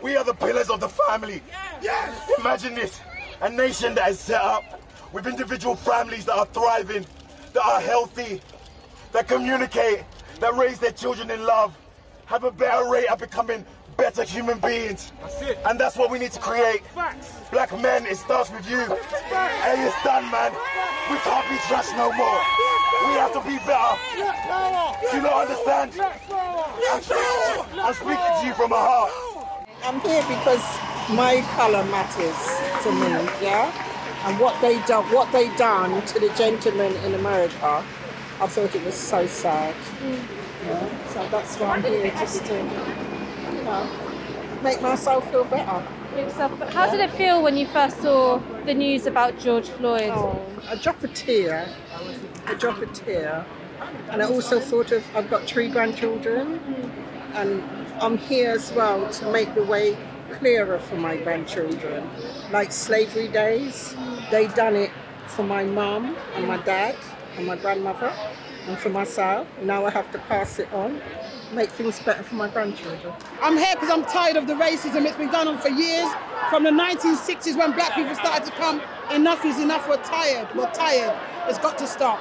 We 0.01 0.15
are 0.15 0.23
the 0.23 0.33
pillars 0.33 0.69
of 0.69 0.79
the 0.79 0.89
family. 0.89 1.41
Imagine 2.39 2.75
this 2.75 2.99
a 3.41 3.49
nation 3.49 3.95
that 3.95 4.11
is 4.11 4.19
set 4.19 4.41
up 4.41 4.63
with 5.13 5.25
individual 5.25 5.75
families 5.75 6.25
that 6.25 6.35
are 6.35 6.45
thriving, 6.45 7.05
that 7.53 7.65
are 7.65 7.81
healthy, 7.81 8.41
that 9.11 9.27
communicate, 9.27 10.03
that 10.39 10.55
raise 10.55 10.79
their 10.79 10.91
children 10.91 11.31
in 11.31 11.43
love, 11.43 11.75
have 12.25 12.43
a 12.43 12.51
better 12.51 12.87
rate 12.89 13.07
of 13.07 13.19
becoming 13.19 13.65
better 13.97 14.23
human 14.23 14.59
beings. 14.59 15.11
That's 15.21 15.41
And 15.65 15.79
that's 15.79 15.97
what 15.97 16.09
we 16.09 16.19
need 16.19 16.31
to 16.31 16.39
create. 16.39 16.81
Black 17.51 17.71
men, 17.81 18.05
it 18.05 18.17
starts 18.17 18.49
with 18.51 18.69
you. 18.69 18.79
Hey, 18.79 19.85
it's 19.85 20.03
done, 20.03 20.29
man. 20.31 20.51
We 21.09 21.17
can't 21.17 21.49
be 21.49 21.57
trash 21.67 21.91
no 21.97 22.11
more. 22.13 22.41
We 22.91 23.13
have 23.17 23.33
to 23.33 23.41
be 23.41 23.57
better. 23.65 23.97
Do 25.09 25.17
you 25.17 25.23
not 25.23 25.47
understand? 25.47 25.91
I'm, 26.91 27.93
speaking- 27.93 28.35
to 28.41 28.45
you 28.45 28.53
from 28.53 28.69
my 28.71 28.77
heart. 28.77 29.11
I'm 29.83 29.99
here 30.01 30.23
because 30.27 30.63
my 31.09 31.41
colour 31.55 31.83
matters 31.85 32.37
to 32.83 32.91
me, 32.91 33.09
yeah? 33.41 33.71
And 34.25 34.39
what 34.39 34.59
they 34.61 34.79
done, 34.85 35.05
what 35.11 35.31
they 35.31 35.49
done 35.55 36.05
to 36.05 36.19
the 36.19 36.29
gentleman 36.35 36.93
in 36.97 37.15
America, 37.15 37.83
I 38.39 38.47
thought 38.47 38.75
it 38.75 38.83
was 38.85 38.93
so 38.93 39.25
sad. 39.25 39.75
Yeah? 40.65 41.07
So 41.09 41.27
that's 41.29 41.55
why 41.57 41.75
I'm 41.77 41.83
here, 41.83 42.11
just 42.11 42.45
to, 42.45 42.53
you 42.55 43.63
know, 43.63 43.89
make 44.61 44.81
myself 44.81 45.29
feel 45.31 45.45
better. 45.45 45.83
How 46.71 46.91
did 46.91 46.99
it 46.99 47.11
feel 47.11 47.41
when 47.41 47.57
you 47.57 47.65
first 47.67 48.01
saw 48.01 48.37
the 48.65 48.73
news 48.73 49.07
about 49.07 49.39
George 49.39 49.69
Floyd? 49.69 50.11
Oh, 50.13 50.39
a 50.69 50.77
drop 50.77 51.01
of 51.03 51.13
tear, 51.15 51.67
a 52.47 52.55
drop 52.55 52.81
of 52.81 52.93
tear. 52.93 53.45
And 54.09 54.21
I 54.21 54.25
also 54.25 54.59
thought 54.59 54.91
of, 54.91 55.03
I've 55.15 55.29
got 55.29 55.43
three 55.43 55.69
grandchildren, 55.69 56.59
and 57.33 57.63
I'm 58.01 58.17
here 58.17 58.51
as 58.51 58.71
well 58.73 59.09
to 59.09 59.31
make 59.31 59.53
the 59.55 59.63
way 59.63 59.97
clearer 60.31 60.79
for 60.79 60.95
my 60.95 61.17
grandchildren. 61.17 62.09
Like 62.51 62.71
slavery 62.71 63.27
days, 63.27 63.95
they 64.29 64.47
done 64.47 64.75
it 64.75 64.91
for 65.27 65.43
my 65.43 65.63
mum 65.63 66.15
and 66.35 66.47
my 66.47 66.57
dad 66.57 66.95
and 67.37 67.47
my 67.47 67.55
grandmother 67.55 68.13
and 68.67 68.77
for 68.77 68.89
myself. 68.89 69.47
Now 69.61 69.85
I 69.85 69.91
have 69.91 70.11
to 70.11 70.19
pass 70.19 70.59
it 70.59 70.71
on, 70.73 71.01
make 71.53 71.69
things 71.69 71.99
better 71.99 72.23
for 72.23 72.35
my 72.35 72.49
grandchildren. 72.49 73.13
I'm 73.41 73.57
here 73.57 73.73
because 73.73 73.89
I'm 73.89 74.05
tired 74.05 74.37
of 74.37 74.47
the 74.47 74.53
racism. 74.53 75.05
It's 75.05 75.17
been 75.17 75.31
going 75.31 75.47
on 75.47 75.57
for 75.57 75.69
years. 75.69 76.09
From 76.49 76.63
the 76.63 76.69
1960s 76.69 77.57
when 77.57 77.71
black 77.71 77.95
people 77.95 78.13
started 78.15 78.45
to 78.45 78.51
come, 78.51 78.81
enough 79.13 79.45
is 79.45 79.59
enough. 79.59 79.87
We're 79.87 80.03
tired. 80.03 80.47
We're 80.55 80.71
tired. 80.71 81.17
It's 81.47 81.59
got 81.59 81.77
to 81.79 81.87
stop. 81.87 82.19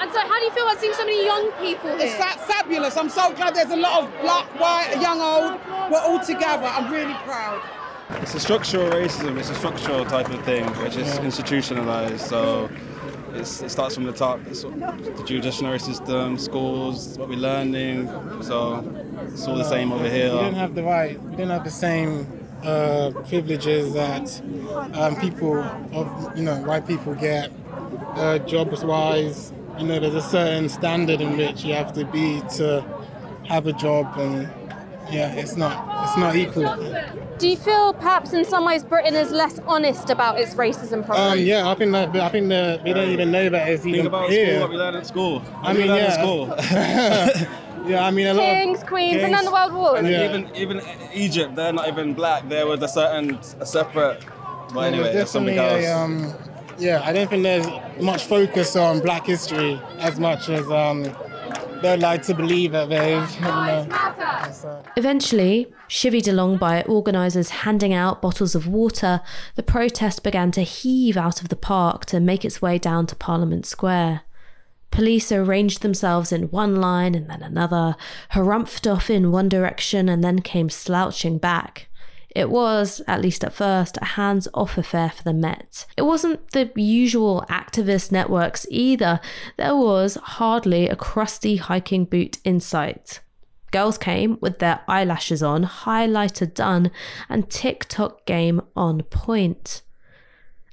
And 0.00 0.12
so, 0.12 0.20
how 0.20 0.38
do 0.38 0.44
you 0.44 0.50
feel 0.50 0.64
about 0.64 0.78
seeing 0.80 0.92
so 0.92 1.04
many 1.04 1.24
young 1.24 1.50
people 1.52 1.96
here? 1.96 2.06
It's 2.06 2.14
fa- 2.14 2.38
fabulous. 2.46 2.96
I'm 2.96 3.08
so 3.08 3.32
glad 3.34 3.54
there's 3.54 3.70
a 3.70 3.76
lot 3.76 4.04
of 4.04 4.20
black, 4.20 4.46
white, 4.60 5.00
young, 5.00 5.20
old. 5.20 5.60
We're 5.90 6.00
all 6.00 6.20
together. 6.20 6.66
I'm 6.66 6.92
really 6.92 7.14
proud. 7.24 7.62
It's 8.22 8.34
a 8.34 8.40
structural 8.40 8.90
racism. 8.90 9.38
It's 9.38 9.50
a 9.50 9.54
structural 9.54 10.04
type 10.04 10.28
of 10.30 10.44
thing, 10.44 10.64
which 10.82 10.96
is 10.96 11.18
institutionalized. 11.18 12.20
So 12.26 12.70
it's, 13.34 13.62
it 13.62 13.70
starts 13.70 13.94
from 13.94 14.04
the 14.04 14.12
top. 14.12 14.40
It's 14.46 14.62
the 14.62 15.24
judiciary 15.26 15.78
system, 15.80 16.38
schools, 16.38 17.18
what 17.18 17.28
we're 17.28 17.38
learning. 17.38 18.08
So 18.42 18.84
it's 19.22 19.46
all 19.48 19.56
the 19.56 19.64
same 19.64 19.92
over 19.92 20.08
here. 20.08 20.30
We 20.30 20.36
here. 20.36 20.42
didn't 20.44 20.54
have 20.58 20.74
the 20.74 20.84
right, 20.84 21.20
we 21.20 21.30
didn't 21.30 21.50
have 21.50 21.64
the 21.64 21.70
same 21.70 22.26
uh, 22.62 23.10
privileges 23.28 23.92
that 23.94 24.40
um, 24.94 25.16
people 25.16 25.58
of, 25.92 26.36
you 26.36 26.44
know, 26.44 26.56
white 26.62 26.86
people 26.86 27.14
get, 27.14 27.50
uh, 28.14 28.38
jobs 28.40 28.84
wise. 28.84 29.52
You 29.78 29.86
know, 29.86 30.00
there's 30.00 30.14
a 30.14 30.22
certain 30.22 30.68
standard 30.68 31.20
in 31.20 31.36
which 31.36 31.64
you 31.64 31.74
have 31.74 31.92
to 31.94 32.04
be 32.06 32.40
to 32.56 32.82
have 33.46 33.66
a 33.66 33.72
job, 33.72 34.06
and 34.18 34.42
yeah, 35.12 35.32
it's 35.34 35.56
not, 35.56 36.08
it's 36.08 36.16
not 36.16 36.34
equal. 36.34 36.74
Do 37.38 37.46
you 37.48 37.56
feel 37.56 37.92
perhaps 37.92 38.32
in 38.32 38.44
some 38.46 38.64
ways 38.64 38.82
Britain 38.82 39.14
is 39.14 39.30
less 39.30 39.58
honest 39.66 40.08
about 40.08 40.40
its 40.40 40.54
racism 40.54 41.04
problem? 41.04 41.32
Um, 41.32 41.38
yeah, 41.40 41.68
I 41.68 41.74
think 41.74 41.92
that, 41.92 42.16
I 42.16 42.28
think 42.30 42.48
that 42.48 42.82
we 42.82 42.94
don't 42.94 43.10
even 43.10 43.30
know 43.30 43.50
that 43.50 43.68
it's 43.68 43.82
Think 43.82 43.96
even 43.96 44.06
about 44.06 44.30
here. 44.30 44.46
school, 44.54 44.60
what 44.62 44.70
we 44.70 44.76
learn 44.76 44.94
at 44.94 45.06
school. 45.06 45.40
What 45.40 45.64
I 45.64 45.72
we 45.74 45.78
mean, 45.80 45.88
yeah. 45.88 45.96
at 45.96 46.14
school. 46.14 46.46
yeah, 47.86 48.06
I 48.06 48.10
mean, 48.10 48.28
a 48.28 48.34
lot 48.34 48.42
of 48.44 48.48
Kings, 48.56 48.82
queens, 48.84 49.22
and 49.22 49.34
then 49.34 49.44
the 49.44 49.52
world 49.52 49.74
wars. 49.74 49.98
And 49.98 50.08
even 50.08 50.56
even 50.56 50.80
Egypt, 51.12 51.54
they're 51.54 51.72
not 51.74 51.86
even 51.88 52.14
black. 52.14 52.48
There 52.48 52.66
was 52.66 52.82
a 52.82 52.88
certain 52.88 53.38
a 53.60 53.66
separate. 53.66 54.24
But 54.72 54.80
Yeah, 54.80 54.86
anyway, 54.86 55.02
there's 55.04 55.14
that's 55.16 55.30
something 55.32 55.54
definitely 55.54 55.86
else. 55.86 56.32
a, 56.32 56.40
um, 56.40 56.55
yeah, 56.78 57.02
I 57.04 57.12
don't 57.12 57.28
think 57.28 57.42
there's 57.42 57.66
much 58.00 58.24
focus 58.24 58.76
on 58.76 59.00
Black 59.00 59.26
history 59.26 59.80
as 59.98 60.18
much 60.18 60.48
as 60.48 60.68
um, 60.70 61.04
they'd 61.82 62.00
like 62.00 62.22
to 62.24 62.34
believe 62.34 62.72
that 62.72 62.88
there 62.88 63.22
is. 63.22 63.36
Eventually, 64.96 65.72
chivied 65.88 66.28
along 66.28 66.58
by 66.58 66.82
organisers 66.82 67.50
handing 67.50 67.92
out 67.92 68.22
bottles 68.22 68.54
of 68.54 68.66
water, 68.66 69.20
the 69.54 69.62
protest 69.62 70.22
began 70.22 70.50
to 70.52 70.62
heave 70.62 71.16
out 71.16 71.40
of 71.42 71.48
the 71.48 71.56
park 71.56 72.04
to 72.06 72.20
make 72.20 72.44
its 72.44 72.60
way 72.60 72.78
down 72.78 73.06
to 73.06 73.16
Parliament 73.16 73.66
Square. 73.66 74.22
Police 74.90 75.30
arranged 75.30 75.82
themselves 75.82 76.32
in 76.32 76.44
one 76.44 76.76
line 76.76 77.14
and 77.14 77.28
then 77.28 77.42
another, 77.42 77.96
harumphed 78.32 78.90
off 78.90 79.10
in 79.10 79.30
one 79.30 79.48
direction 79.48 80.08
and 80.08 80.24
then 80.24 80.40
came 80.40 80.70
slouching 80.70 81.38
back. 81.38 81.88
It 82.36 82.50
was, 82.50 83.00
at 83.08 83.22
least 83.22 83.44
at 83.44 83.54
first, 83.54 83.96
a 84.02 84.04
hands 84.04 84.46
off 84.52 84.76
affair 84.76 85.08
for 85.08 85.22
the 85.22 85.32
Met. 85.32 85.86
It 85.96 86.02
wasn't 86.02 86.50
the 86.50 86.70
usual 86.76 87.46
activist 87.48 88.12
networks 88.12 88.66
either. 88.68 89.20
There 89.56 89.74
was 89.74 90.16
hardly 90.16 90.86
a 90.86 90.96
crusty 90.96 91.56
hiking 91.56 92.04
boot 92.04 92.36
in 92.44 92.60
sight. 92.60 93.20
Girls 93.70 93.96
came 93.96 94.36
with 94.42 94.58
their 94.58 94.80
eyelashes 94.86 95.42
on, 95.42 95.64
highlighter 95.64 96.52
done, 96.52 96.90
and 97.30 97.48
TikTok 97.48 98.26
game 98.26 98.60
on 98.76 99.04
point. 99.04 99.80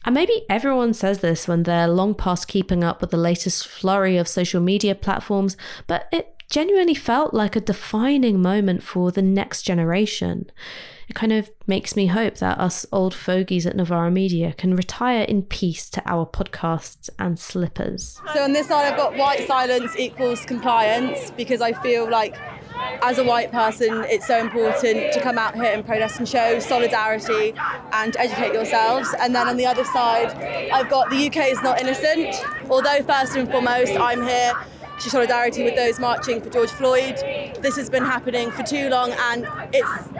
And 0.03 0.13
maybe 0.13 0.43
everyone 0.50 0.93
says 0.93 1.20
this 1.20 1.48
when 1.48 1.63
they're 1.63 1.88
long 1.88 2.13
past 2.13 2.50
keeping 2.50 2.84
up 2.84 3.00
with 3.00 3.12
the 3.12 3.15
latest 3.15 3.70
flurry 3.70 4.17
of 4.17 4.27
social 4.27 4.60
media 4.60 4.96
platforms, 4.96 5.55
but 5.88 6.10
it 6.12 6.36
genuinely 6.50 6.93
felt 6.93 7.34
like 7.34 7.55
a 7.55 7.62
defining 7.62 8.41
moment 8.41 8.84
for 8.84 9.12
the 9.12 9.22
next 9.22 9.62
generation. 9.62 10.51
It 11.07 11.15
kind 11.15 11.31
of 11.31 11.51
makes 11.67 11.95
me 11.95 12.07
hope 12.07 12.38
that 12.38 12.60
us 12.60 12.86
old 12.91 13.13
fogies 13.13 13.65
at 13.65 13.75
Novara 13.75 14.10
Media 14.10 14.53
can 14.53 14.75
retire 14.75 15.24
in 15.24 15.43
peace 15.43 15.89
to 15.91 16.01
our 16.05 16.25
podcasts 16.25 17.10
and 17.19 17.39
slippers. 17.39 18.22
So 18.33 18.43
on 18.43 18.53
this 18.53 18.67
side, 18.67 18.91
I've 18.91 18.98
got 18.98 19.15
white 19.15 19.48
silence 19.48 19.95
equals 19.98 20.45
compliance 20.45 21.31
because 21.31 21.62
I 21.62 21.74
feel 21.74 22.10
like 22.10 22.36
as 23.01 23.17
a 23.17 23.24
white 23.24 23.51
person, 23.51 24.03
it's 24.07 24.27
so 24.27 24.39
important 24.39 25.13
to 25.13 25.22
come 25.22 25.38
out 25.38 25.55
here 25.55 25.65
and 25.65 25.86
protest 25.86 26.19
and 26.19 26.27
show 26.27 26.60
solidarity 26.60 27.53
and 27.91 28.15
educate 28.17 28.53
yourselves. 28.53 29.13
And 29.19 29.36
then 29.36 29.48
on 29.48 29.57
the 29.57 29.65
other 29.65 29.83
side, 29.86 30.33
I've 30.72 30.89
got 30.89 31.10
the 31.10 31.27
UK 31.27 31.51
is 31.51 31.62
not 31.62 31.81
innocent. 31.81 32.36
Although, 32.69 33.03
first 33.03 33.36
and 33.36 33.50
foremost, 33.50 33.93
I'm 33.98 34.25
here 34.25 34.53
to 35.00 35.10
solidarity 35.10 35.63
with 35.63 35.75
those 35.75 36.00
marching 36.00 36.41
for 36.41 36.50
George 36.50 36.69
Floyd. 36.69 37.17
This 37.62 37.75
has 37.75 37.89
been 37.89 38.03
happening 38.03 38.51
for 38.51 38.63
too 38.63 38.89
long, 38.89 39.12
and 39.12 39.48
it's 39.74 40.12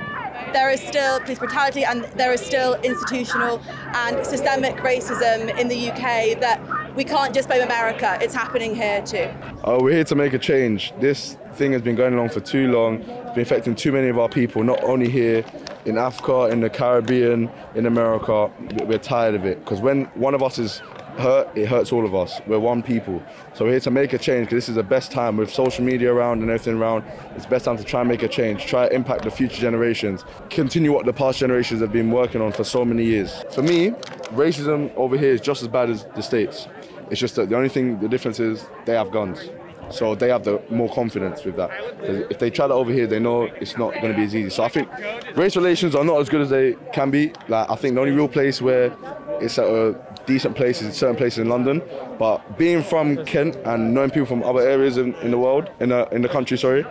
there 0.54 0.70
is 0.70 0.82
still 0.82 1.20
police 1.20 1.40
brutality 1.40 1.84
and 1.84 2.06
there 2.16 2.32
is 2.32 2.42
still 2.42 2.76
institutional 2.82 3.62
and 3.94 4.26
systemic 4.26 4.76
racism 4.78 5.58
in 5.60 5.68
the 5.68 5.90
UK 5.90 6.40
that 6.40 6.62
we 6.96 7.04
can't 7.04 7.34
just 7.34 7.48
blame 7.48 7.64
America. 7.64 8.18
It's 8.22 8.36
happening 8.36 8.76
here 8.76 9.02
too. 9.02 9.30
Uh, 9.64 9.80
we're 9.82 9.94
here 9.94 10.04
to 10.06 10.16
make 10.16 10.34
a 10.34 10.40
change. 10.40 10.94
This 11.00 11.38
thing 11.56 11.72
has 11.72 11.82
been 11.82 11.96
going 11.96 12.18
on 12.18 12.30
for 12.30 12.40
too 12.40 12.72
long. 12.72 13.02
It's 13.02 13.32
been 13.32 13.42
affecting 13.42 13.76
too 13.76 13.92
many 13.92 14.10
of 14.10 14.20
our 14.20 14.30
people, 14.30 14.64
not 14.64 14.84
only 14.84 15.10
here 15.10 15.44
in 15.86 15.98
Africa, 15.98 16.46
in 16.46 16.62
the 16.62 16.70
Caribbean, 16.70 17.50
in 17.76 17.86
America. 17.86 18.52
We're 18.86 19.00
tired 19.00 19.36
of 19.36 19.46
it 19.46 19.60
because 19.60 19.82
when 19.82 20.06
one 20.16 20.36
of 20.36 20.44
us 20.44 20.60
is 20.60 20.82
hurt, 21.17 21.55
it 21.58 21.67
hurts 21.67 21.91
all 21.91 22.05
of 22.05 22.15
us. 22.15 22.41
We're 22.48 22.60
one 22.60 22.84
people. 22.84 23.22
So 23.53 23.65
we're 23.65 23.72
here 23.72 23.79
to 23.82 23.91
make 23.91 24.13
a 24.13 24.17
change 24.17 24.48
because 24.48 24.58
this 24.58 24.70
is 24.70 24.75
the 24.75 24.84
best 24.84 25.12
time 25.12 25.38
with 25.38 25.51
social 25.51 25.84
media 25.84 26.13
around 26.13 26.41
and 26.41 26.50
everything 26.50 26.77
around. 26.77 27.03
It's 27.36 27.46
best 27.46 27.65
time 27.65 27.77
to 27.77 27.84
try 27.84 28.01
and 28.01 28.10
make 28.10 28.24
a 28.24 28.27
change, 28.27 28.65
try 28.65 28.88
to 28.88 28.96
impact 28.96 29.24
the 29.24 29.32
future 29.32 29.62
generations, 29.62 30.24
continue 30.50 30.91
what 30.91 31.05
the 31.05 31.13
past 31.13 31.39
generations 31.39 31.82
have 31.82 31.91
been 31.91 32.12
working 32.12 32.41
on 32.41 32.51
for 32.51 32.63
so 32.63 32.84
many 32.84 33.05
years. 33.05 33.43
For 33.51 33.62
me, 33.62 33.91
racism 34.32 34.93
over 34.96 35.17
here 35.17 35.32
is 35.32 35.41
just 35.41 35.62
as 35.62 35.67
bad 35.67 35.89
as 35.89 36.05
the 36.15 36.22
States. 36.22 36.67
It's 37.10 37.20
just 37.20 37.36
that 37.36 37.50
the 37.50 37.55
only 37.55 37.70
thing, 37.70 38.00
the 38.00 38.08
difference 38.08 38.39
is 38.39 38.65
they 38.86 38.93
have 38.93 39.12
guns. 39.12 39.50
So 39.89 40.15
they 40.15 40.29
have 40.29 40.43
the 40.43 40.62
more 40.70 40.91
confidence 40.91 41.43
with 41.43 41.55
that. 41.58 41.70
If 42.01 42.39
they 42.39 42.50
try 42.50 42.67
that 42.67 42.74
over 42.74 42.91
here, 42.91 43.05
they 43.05 43.20
know 43.20 43.43
it's 43.43 43.77
not 43.77 43.93
going 43.93 44.08
to 44.10 44.15
be 44.15 44.24
as 44.24 44.36
easy. 44.36 44.50
So 44.50 44.63
I 44.63 44.70
think 44.70 44.89
race 45.36 45.55
relations 45.55 45.93
are 45.93 46.03
not 46.03 46.20
as 46.20 46.29
good 46.29 46.41
as 46.41 46.50
they 46.50 46.74
can 46.93 47.12
be. 47.12 47.34
Like 47.48 47.70
I 47.70 47.75
think 47.75 47.96
the 47.96 48.01
only 48.01 48.13
real 48.13 48.29
place 48.29 48.62
where 48.62 48.96
it's 49.41 49.60
at 49.60 49.65
a 49.65 49.96
decent 50.25 50.56
places, 50.56 50.96
certain 50.96 51.15
places 51.15 51.39
in 51.39 51.50
London. 51.50 51.82
But 52.18 52.58
being 52.58 52.84
from 52.84 53.25
Kent 53.25 53.56
and 53.65 53.94
knowing 53.94 54.10
people 54.10 54.25
from 54.25 54.44
other 54.44 54.62
areas 54.62 54.98
in, 54.98 55.13
in 55.15 55.32
the 55.32 55.38
world, 55.38 55.70
in 55.80 55.89
the 55.89 56.08
in 56.10 56.22
the 56.22 56.30
country, 56.30 56.58
sorry, 56.58 56.86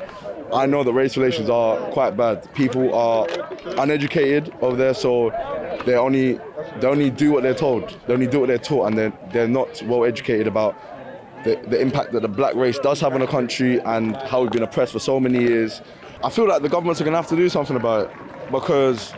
I 0.53 0.67
know 0.67 0.85
that 0.85 0.93
race 0.93 1.17
relations 1.17 1.49
are 1.49 1.79
quite 1.91 2.17
bad. 2.17 2.53
People 2.55 2.95
are 2.95 3.27
uneducated 3.79 4.55
over 4.61 4.77
there, 4.77 4.95
so 4.95 5.31
they 5.87 5.95
only 5.95 6.39
they 6.81 6.87
only 6.87 7.11
do 7.11 7.33
what 7.33 7.43
they're 7.43 7.55
told. 7.55 7.97
They 8.07 8.15
only 8.15 8.27
do 8.27 8.41
what 8.41 8.49
they're 8.49 8.59
taught, 8.59 8.87
and 8.89 8.99
they're 8.99 9.13
they're 9.33 9.49
not 9.49 9.83
well 9.85 10.05
educated 10.05 10.47
about 10.47 10.77
the, 11.45 11.57
the 11.67 11.81
impact 11.81 12.13
that 12.13 12.21
the 12.21 12.29
black 12.29 12.55
race 12.55 12.79
does 12.79 13.01
have 13.01 13.15
on 13.15 13.21
the 13.21 13.27
country 13.27 13.81
and 13.81 14.17
how 14.17 14.43
we've 14.43 14.53
been 14.53 14.63
oppressed 14.63 14.93
for 14.93 14.99
so 14.99 15.19
many 15.19 15.41
years. 15.41 15.83
I 16.23 16.31
feel 16.31 16.47
like 16.47 16.63
the 16.63 16.69
governments 16.69 17.01
are 17.01 17.05
going 17.05 17.15
to 17.15 17.19
have 17.19 17.29
to 17.31 17.37
do 17.37 17.49
something 17.49 17.77
about 17.77 18.11
it 18.11 18.17
because 18.53 19.13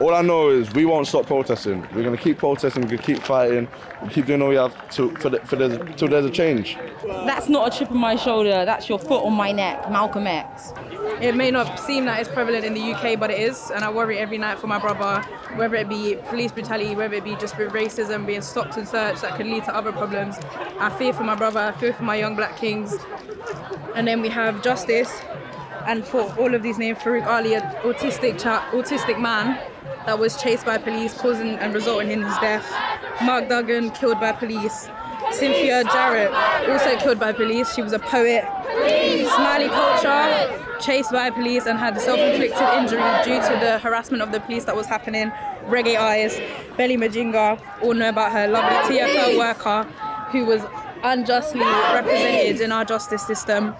all 0.00 0.14
I 0.14 0.22
know 0.22 0.50
is 0.50 0.70
we 0.72 0.84
won't 0.84 1.06
stop 1.06 1.26
protesting. 1.26 1.80
We're 1.94 2.02
going 2.02 2.16
to 2.16 2.22
keep 2.22 2.38
protesting, 2.38 2.82
we're 2.82 2.88
going 2.88 2.98
to 2.98 3.04
keep 3.04 3.22
fighting, 3.22 3.68
we 4.02 4.08
keep 4.10 4.26
doing 4.26 4.42
all 4.42 4.48
we 4.50 4.56
have 4.56 4.88
to, 4.90 5.10
for 5.16 5.30
the, 5.30 5.40
for 5.40 5.56
the, 5.56 5.78
till 5.96 6.08
there's 6.08 6.26
a 6.26 6.30
change. 6.30 6.76
That's 7.04 7.48
not 7.48 7.72
a 7.72 7.78
chip 7.78 7.90
on 7.90 7.98
my 7.98 8.16
shoulder, 8.16 8.64
that's 8.64 8.88
your 8.88 8.98
foot 8.98 9.24
on 9.24 9.32
my 9.32 9.52
neck, 9.52 9.90
Malcolm 9.90 10.26
X. 10.26 10.72
It 11.20 11.34
may 11.34 11.50
not 11.50 11.80
seem 11.80 12.04
that 12.06 12.20
it's 12.20 12.28
prevalent 12.28 12.64
in 12.64 12.74
the 12.74 12.92
UK, 12.92 13.18
but 13.18 13.30
it 13.30 13.40
is, 13.40 13.70
and 13.70 13.84
I 13.84 13.90
worry 13.90 14.18
every 14.18 14.36
night 14.36 14.58
for 14.58 14.66
my 14.66 14.78
brother, 14.78 15.22
whether 15.54 15.76
it 15.76 15.88
be 15.88 16.16
police 16.28 16.52
brutality, 16.52 16.94
whether 16.94 17.14
it 17.14 17.24
be 17.24 17.34
just 17.36 17.54
racism, 17.54 18.26
being 18.26 18.42
stopped 18.42 18.76
and 18.76 18.86
searched 18.86 19.22
that 19.22 19.36
could 19.36 19.46
lead 19.46 19.64
to 19.64 19.74
other 19.74 19.92
problems. 19.92 20.36
I 20.78 20.90
fear 20.90 21.14
for 21.14 21.24
my 21.24 21.34
brother, 21.34 21.60
I 21.60 21.72
fear 21.72 21.94
for 21.94 22.02
my 22.02 22.16
young 22.16 22.36
black 22.36 22.58
kings. 22.58 22.94
And 23.94 24.06
then 24.06 24.20
we 24.20 24.28
have 24.28 24.62
justice, 24.62 25.10
and 25.86 26.04
for 26.04 26.20
all 26.38 26.54
of 26.54 26.62
these 26.62 26.76
names, 26.76 26.98
Farouk 26.98 27.26
Ali, 27.26 27.54
an 27.54 27.62
autistic, 27.76 28.38
cha- 28.38 28.68
autistic 28.72 29.18
man 29.18 29.58
that 30.06 30.18
was 30.18 30.40
chased 30.40 30.64
by 30.64 30.78
police, 30.78 31.12
causing 31.14 31.58
and 31.58 31.74
resulting 31.74 32.10
in 32.10 32.22
his 32.22 32.36
death. 32.38 32.64
Mark 33.22 33.48
Duggan, 33.48 33.90
killed 33.90 34.20
by 34.20 34.32
police. 34.32 34.88
Cynthia 35.32 35.82
Jarrett, 35.84 36.30
also 36.68 36.96
killed 36.98 37.18
by 37.18 37.32
police. 37.32 37.74
She 37.74 37.82
was 37.82 37.92
a 37.92 37.98
poet. 37.98 38.44
Smiley 39.34 39.68
Culture, 39.68 40.78
chased 40.80 41.10
by 41.10 41.30
police 41.30 41.66
and 41.66 41.78
had 41.78 42.00
self-inflicted 42.00 42.68
injury 42.78 43.02
due 43.24 43.40
to 43.40 43.58
the 43.60 43.78
harassment 43.82 44.22
of 44.22 44.30
the 44.30 44.40
police 44.40 44.64
that 44.64 44.76
was 44.76 44.86
happening. 44.86 45.30
Reggae 45.66 45.96
Eyes, 45.96 46.40
Belly 46.76 46.96
Mujinga, 46.96 47.60
all 47.82 47.94
know 47.94 48.08
about 48.08 48.30
her 48.32 48.46
lovely 48.46 48.98
TFL 48.98 49.36
worker 49.36 49.82
who 50.30 50.44
was 50.46 50.62
unjustly 51.02 51.60
represented 51.60 52.60
in 52.60 52.70
our 52.70 52.84
justice 52.84 53.26
system. 53.26 53.74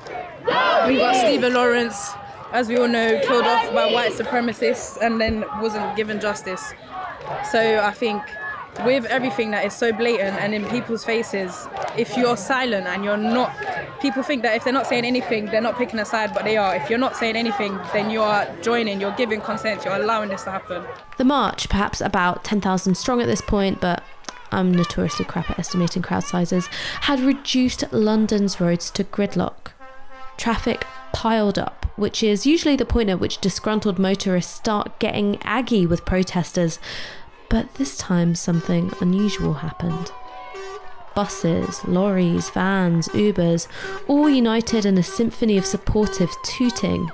We've 0.87 0.99
got 0.99 1.15
Stephen 1.15 1.55
Lawrence, 1.55 2.11
as 2.57 2.69
we 2.69 2.79
all 2.79 2.89
know, 2.89 3.21
killed 3.23 3.45
off 3.45 3.73
by 3.75 3.93
white 3.93 4.13
supremacists 4.13 4.97
and 5.03 5.21
then 5.21 5.45
wasn't 5.61 5.95
given 5.95 6.19
justice. 6.19 6.73
So 7.51 7.81
I 7.81 7.93
think 7.93 8.23
with 8.85 9.05
everything 9.07 9.51
that 9.51 9.67
is 9.67 9.75
so 9.75 9.93
blatant 9.93 10.39
and 10.39 10.55
in 10.55 10.65
people's 10.67 11.05
faces, 11.05 11.69
if 11.99 12.17
you're 12.17 12.37
silent 12.37 12.87
and 12.87 13.05
you're 13.05 13.19
not, 13.19 13.53
people 14.01 14.23
think 14.23 14.43
that 14.43 14.57
if 14.57 14.65
they're 14.65 14.73
not 14.73 14.87
saying 14.87 15.05
anything, 15.05 15.47
they're 15.47 15.61
not 15.61 15.77
picking 15.77 15.99
a 15.99 16.05
side, 16.07 16.33
but 16.33 16.45
they 16.45 16.57
are. 16.57 16.75
If 16.75 16.89
you're 16.89 16.99
not 16.99 17.15
saying 17.15 17.37
anything, 17.37 17.79
then 17.93 18.09
you 18.09 18.23
are 18.23 18.49
joining, 18.63 19.03
you're 19.03 19.17
giving 19.17 19.43
consent, 19.43 19.85
you're 19.85 19.95
allowing 19.95 20.31
this 20.31 20.45
to 20.45 20.51
happen. 20.51 20.83
The 21.19 21.25
march, 21.25 21.69
perhaps 21.69 22.01
about 22.01 22.43
10,000 22.43 22.95
strong 22.95 23.21
at 23.21 23.27
this 23.27 23.43
point, 23.43 23.83
but 23.83 24.03
I'm 24.51 24.73
notoriously 24.73 25.27
crap 25.27 25.51
at 25.51 25.59
estimating 25.59 26.01
crowd 26.01 26.25
sizes, 26.25 26.69
had 27.03 27.21
reduced 27.21 27.85
London's 27.93 28.61
roads 28.63 28.91
to 28.93 29.05
gridlock. 29.05 29.73
Traffic 30.39 30.87
piled 31.13 31.59
up, 31.59 31.86
which 31.97 32.23
is 32.23 32.47
usually 32.47 32.77
the 32.77 32.85
point 32.85 33.11
at 33.11 33.21
which 33.21 33.41
disgruntled 33.41 33.99
motorists 33.99 34.55
start 34.55 34.99
getting 34.99 35.43
aggy 35.43 35.87
with 35.87 36.05
protesters. 36.05 36.79
But 37.49 37.75
this 37.75 37.97
time 37.97 38.35
something 38.35 38.93
unusual 39.01 39.55
happened. 39.55 40.11
Buses, 41.15 41.85
lorries, 41.85 42.51
vans, 42.51 43.09
Ubers, 43.09 43.67
all 44.07 44.29
united 44.29 44.85
in 44.85 44.99
a 44.99 45.03
symphony 45.03 45.57
of 45.57 45.65
supportive 45.65 46.31
tooting. 46.45 47.11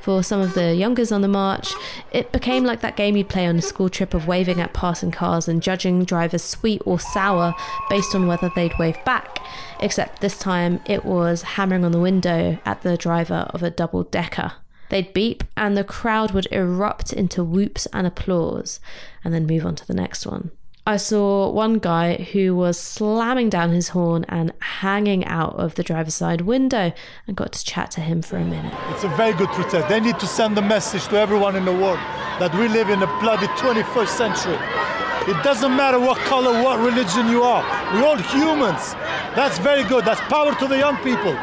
For 0.00 0.22
some 0.22 0.40
of 0.40 0.54
the 0.54 0.74
youngers 0.74 1.12
on 1.12 1.20
the 1.20 1.28
march, 1.28 1.72
it 2.10 2.32
became 2.32 2.64
like 2.64 2.80
that 2.80 2.96
game 2.96 3.16
you'd 3.16 3.28
play 3.28 3.46
on 3.46 3.58
a 3.58 3.62
school 3.62 3.90
trip 3.90 4.14
of 4.14 4.26
waving 4.26 4.60
at 4.60 4.72
passing 4.72 5.10
cars 5.10 5.46
and 5.46 5.62
judging 5.62 6.04
drivers 6.04 6.42
sweet 6.42 6.80
or 6.86 6.98
sour 6.98 7.54
based 7.90 8.14
on 8.14 8.26
whether 8.26 8.50
they'd 8.54 8.78
wave 8.78 8.96
back. 9.04 9.40
Except 9.78 10.20
this 10.20 10.38
time 10.38 10.80
it 10.86 11.04
was 11.04 11.42
hammering 11.42 11.84
on 11.84 11.92
the 11.92 12.00
window 12.00 12.58
at 12.64 12.80
the 12.82 12.96
driver 12.96 13.46
of 13.50 13.62
a 13.62 13.70
double 13.70 14.04
decker. 14.04 14.52
They'd 14.88 15.12
beep, 15.12 15.44
and 15.56 15.76
the 15.76 15.84
crowd 15.84 16.32
would 16.32 16.48
erupt 16.50 17.12
into 17.12 17.44
whoops 17.44 17.86
and 17.92 18.06
applause, 18.06 18.80
and 19.22 19.32
then 19.32 19.46
move 19.46 19.64
on 19.64 19.76
to 19.76 19.86
the 19.86 19.94
next 19.94 20.26
one. 20.26 20.50
I 20.86 20.96
saw 20.96 21.50
one 21.50 21.74
guy 21.74 22.14
who 22.16 22.56
was 22.56 22.78
slamming 22.78 23.50
down 23.50 23.70
his 23.70 23.90
horn 23.90 24.24
and 24.28 24.52
hanging 24.60 25.24
out 25.26 25.54
of 25.56 25.74
the 25.74 25.82
driver's 25.82 26.14
side 26.14 26.40
window 26.42 26.92
and 27.26 27.36
got 27.36 27.52
to 27.52 27.64
chat 27.64 27.90
to 27.92 28.00
him 28.00 28.22
for 28.22 28.38
a 28.38 28.44
minute. 28.44 28.74
It's 28.88 29.04
a 29.04 29.08
very 29.08 29.34
good 29.34 29.50
protest. 29.50 29.88
They 29.88 30.00
need 30.00 30.18
to 30.18 30.26
send 30.26 30.56
a 30.58 30.62
message 30.62 31.06
to 31.08 31.16
everyone 31.18 31.54
in 31.54 31.64
the 31.64 31.72
world 31.72 31.98
that 32.40 32.54
we 32.54 32.66
live 32.68 32.88
in 32.88 33.02
a 33.02 33.06
bloody 33.20 33.46
21st 33.48 34.08
century. 34.08 34.58
It 35.30 35.42
doesn't 35.44 35.76
matter 35.76 36.00
what 36.00 36.16
color, 36.18 36.62
what 36.62 36.80
religion 36.80 37.28
you 37.28 37.42
are. 37.42 37.62
We're 37.94 38.06
all 38.06 38.16
humans. 38.16 38.94
That's 39.36 39.58
very 39.58 39.84
good. 39.84 40.04
That's 40.06 40.20
power 40.22 40.54
to 40.54 40.66
the 40.66 40.78
young 40.78 40.96
people. 41.04 41.36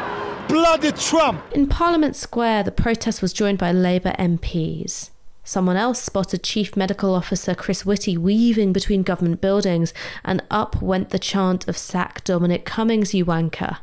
bloody 0.48 0.90
Trump. 0.92 1.40
In 1.52 1.68
Parliament 1.68 2.16
Square, 2.16 2.64
the 2.64 2.72
protest 2.72 3.22
was 3.22 3.32
joined 3.32 3.58
by 3.58 3.70
Labour 3.70 4.14
MPs. 4.18 5.10
Someone 5.48 5.78
else 5.78 6.02
spotted 6.02 6.42
Chief 6.42 6.76
Medical 6.76 7.14
Officer 7.14 7.54
Chris 7.54 7.86
Whitty 7.86 8.18
weaving 8.18 8.74
between 8.74 9.02
government 9.02 9.40
buildings, 9.40 9.94
and 10.22 10.42
up 10.50 10.82
went 10.82 11.08
the 11.08 11.18
chant 11.18 11.66
of 11.66 11.78
Sack 11.78 12.22
Dominic 12.22 12.66
Cummings, 12.66 13.14
you 13.14 13.24
wanker. 13.24 13.78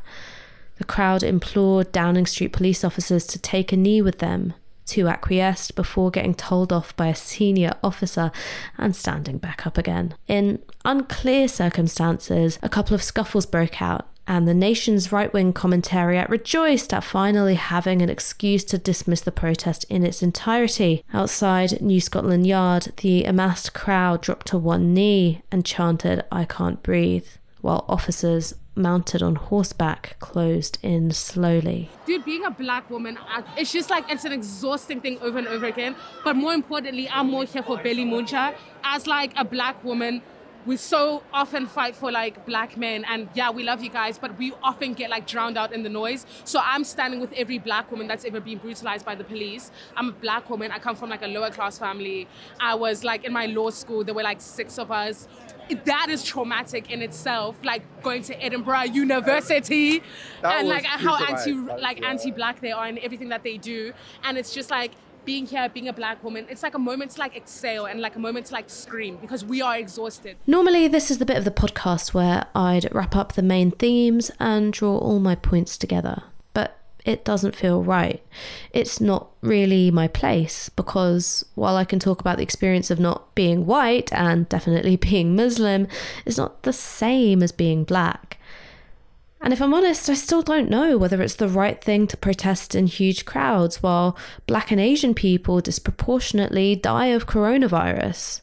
The 0.78 0.84
crowd 0.84 1.24
implored 1.24 1.90
Downing 1.90 2.26
Street 2.26 2.52
police 2.52 2.84
officers 2.84 3.26
to 3.26 3.40
take 3.40 3.72
a 3.72 3.76
knee 3.76 4.00
with 4.00 4.20
them. 4.20 4.54
Two 4.84 5.08
acquiesced 5.08 5.74
before 5.74 6.12
getting 6.12 6.36
told 6.36 6.72
off 6.72 6.94
by 6.94 7.08
a 7.08 7.16
senior 7.16 7.72
officer 7.82 8.30
and 8.78 8.94
standing 8.94 9.38
back 9.38 9.66
up 9.66 9.76
again. 9.76 10.14
In 10.28 10.62
unclear 10.84 11.48
circumstances, 11.48 12.60
a 12.62 12.68
couple 12.68 12.94
of 12.94 13.02
scuffles 13.02 13.44
broke 13.44 13.82
out, 13.82 14.06
and 14.26 14.46
the 14.46 14.54
nation's 14.54 15.12
right 15.12 15.32
wing 15.32 15.52
commentariat 15.52 16.28
rejoiced 16.28 16.92
at 16.92 17.04
finally 17.04 17.54
having 17.54 18.02
an 18.02 18.08
excuse 18.10 18.64
to 18.64 18.78
dismiss 18.78 19.20
the 19.20 19.32
protest 19.32 19.84
in 19.88 20.04
its 20.04 20.22
entirety. 20.22 21.04
Outside 21.12 21.80
New 21.80 22.00
Scotland 22.00 22.46
Yard, 22.46 22.92
the 22.98 23.24
amassed 23.24 23.72
crowd 23.74 24.22
dropped 24.22 24.46
to 24.48 24.58
one 24.58 24.92
knee 24.92 25.42
and 25.52 25.64
chanted, 25.64 26.24
I 26.32 26.44
can't 26.44 26.82
breathe, 26.82 27.26
while 27.60 27.84
officers 27.88 28.54
mounted 28.78 29.22
on 29.22 29.36
horseback 29.36 30.16
closed 30.18 30.76
in 30.82 31.10
slowly. 31.10 31.88
Dude, 32.04 32.24
being 32.24 32.44
a 32.44 32.50
black 32.50 32.90
woman, 32.90 33.18
it's 33.56 33.72
just 33.72 33.88
like 33.88 34.04
it's 34.10 34.26
an 34.26 34.32
exhausting 34.32 35.00
thing 35.00 35.18
over 35.20 35.38
and 35.38 35.48
over 35.48 35.64
again. 35.66 35.96
But 36.24 36.36
more 36.36 36.52
importantly, 36.52 37.08
I'm 37.08 37.30
more 37.30 37.44
here 37.44 37.62
for 37.62 37.78
Billy 37.78 38.04
Muncha 38.04 38.54
as 38.84 39.06
like 39.06 39.32
a 39.36 39.44
black 39.44 39.82
woman 39.82 40.20
we 40.66 40.76
so 40.76 41.22
often 41.32 41.66
fight 41.66 41.94
for 41.94 42.10
like 42.10 42.44
black 42.44 42.76
men 42.76 43.04
and 43.08 43.28
yeah 43.34 43.50
we 43.50 43.62
love 43.62 43.82
you 43.82 43.88
guys 43.88 44.18
but 44.18 44.36
we 44.36 44.52
often 44.62 44.94
get 44.94 45.08
like 45.08 45.26
drowned 45.26 45.56
out 45.56 45.72
in 45.72 45.82
the 45.82 45.88
noise. 45.88 46.26
So 46.44 46.60
i'm 46.62 46.84
standing 46.84 47.20
with 47.20 47.32
every 47.32 47.58
black 47.58 47.90
woman 47.90 48.06
that's 48.08 48.24
ever 48.24 48.40
been 48.40 48.58
brutalized 48.58 49.06
by 49.06 49.14
the 49.14 49.24
police. 49.24 49.70
I'm 49.96 50.08
a 50.08 50.12
black 50.12 50.50
woman. 50.50 50.72
I 50.72 50.78
come 50.78 50.96
from 50.96 51.10
like 51.10 51.22
a 51.22 51.28
lower 51.28 51.50
class 51.50 51.78
family. 51.78 52.26
I 52.60 52.74
was 52.74 53.04
like 53.04 53.24
in 53.24 53.32
my 53.32 53.46
law 53.46 53.70
school. 53.70 54.04
There 54.04 54.14
were 54.14 54.22
like 54.22 54.40
six 54.40 54.78
of 54.78 54.90
us. 54.90 55.28
That 55.84 56.08
is 56.10 56.22
traumatic 56.22 56.90
in 56.90 57.02
itself 57.02 57.56
like 57.64 57.82
going 58.02 58.22
to 58.22 58.40
edinburgh 58.42 58.84
university 58.84 60.00
That 60.42 60.60
and 60.60 60.68
like 60.68 60.84
how 60.84 61.16
anti 61.24 61.52
like 61.52 62.00
yeah. 62.00 62.10
anti-black 62.10 62.60
they 62.60 62.72
are 62.72 62.86
and 62.86 62.98
everything 62.98 63.30
that 63.30 63.42
they 63.42 63.56
do. 63.56 63.92
And 64.24 64.38
it's 64.38 64.54
just 64.54 64.70
like 64.70 64.92
being 65.26 65.44
here 65.46 65.68
being 65.68 65.88
a 65.88 65.92
black 65.92 66.22
woman 66.24 66.46
it's 66.48 66.62
like 66.62 66.74
a 66.74 66.78
moment 66.78 67.10
to 67.10 67.20
like 67.20 67.36
exhale 67.36 67.84
and 67.86 68.00
like 68.00 68.16
a 68.16 68.18
moment 68.18 68.46
to 68.46 68.54
like 68.54 68.70
scream 68.70 69.16
because 69.16 69.44
we 69.44 69.60
are 69.60 69.76
exhausted 69.76 70.36
Normally, 70.46 70.86
this 70.88 71.10
is 71.10 71.18
the 71.18 71.26
bit 71.26 71.36
of 71.36 71.44
the 71.44 71.50
podcast 71.50 72.14
where 72.14 72.46
I'd 72.54 72.92
wrap 72.94 73.16
up 73.16 73.32
the 73.32 73.42
main 73.42 73.70
themes 73.72 74.30
and 74.38 74.72
draw 74.72 74.96
all 74.96 75.18
my 75.18 75.34
points 75.34 75.76
together. 75.76 76.22
But 76.52 76.78
it 77.04 77.24
doesn't 77.24 77.56
feel 77.56 77.82
right. 77.82 78.22
It's 78.72 79.00
not 79.00 79.30
really 79.40 79.90
my 79.90 80.06
place 80.08 80.68
because 80.68 81.44
while 81.54 81.76
I 81.76 81.84
can 81.84 81.98
talk 81.98 82.20
about 82.20 82.36
the 82.36 82.42
experience 82.42 82.90
of 82.90 83.00
not 83.00 83.34
being 83.34 83.66
white 83.66 84.12
and 84.12 84.48
definitely 84.48 84.96
being 85.10 85.34
Muslim, 85.34 85.88
it's 86.24 86.38
not 86.38 86.62
the 86.62 86.72
same 86.72 87.42
as 87.42 87.52
being 87.52 87.84
black. 87.84 88.38
And 89.40 89.52
if 89.52 89.60
I'm 89.60 89.74
honest, 89.74 90.08
I 90.08 90.14
still 90.14 90.42
don't 90.42 90.70
know 90.70 90.96
whether 90.96 91.22
it's 91.22 91.36
the 91.36 91.48
right 91.48 91.82
thing 91.82 92.06
to 92.08 92.16
protest 92.16 92.74
in 92.74 92.86
huge 92.86 93.24
crowds 93.24 93.82
while 93.82 94.16
black 94.46 94.70
and 94.70 94.80
Asian 94.80 95.14
people 95.14 95.60
disproportionately 95.60 96.74
die 96.74 97.06
of 97.06 97.26
coronavirus. 97.26 98.40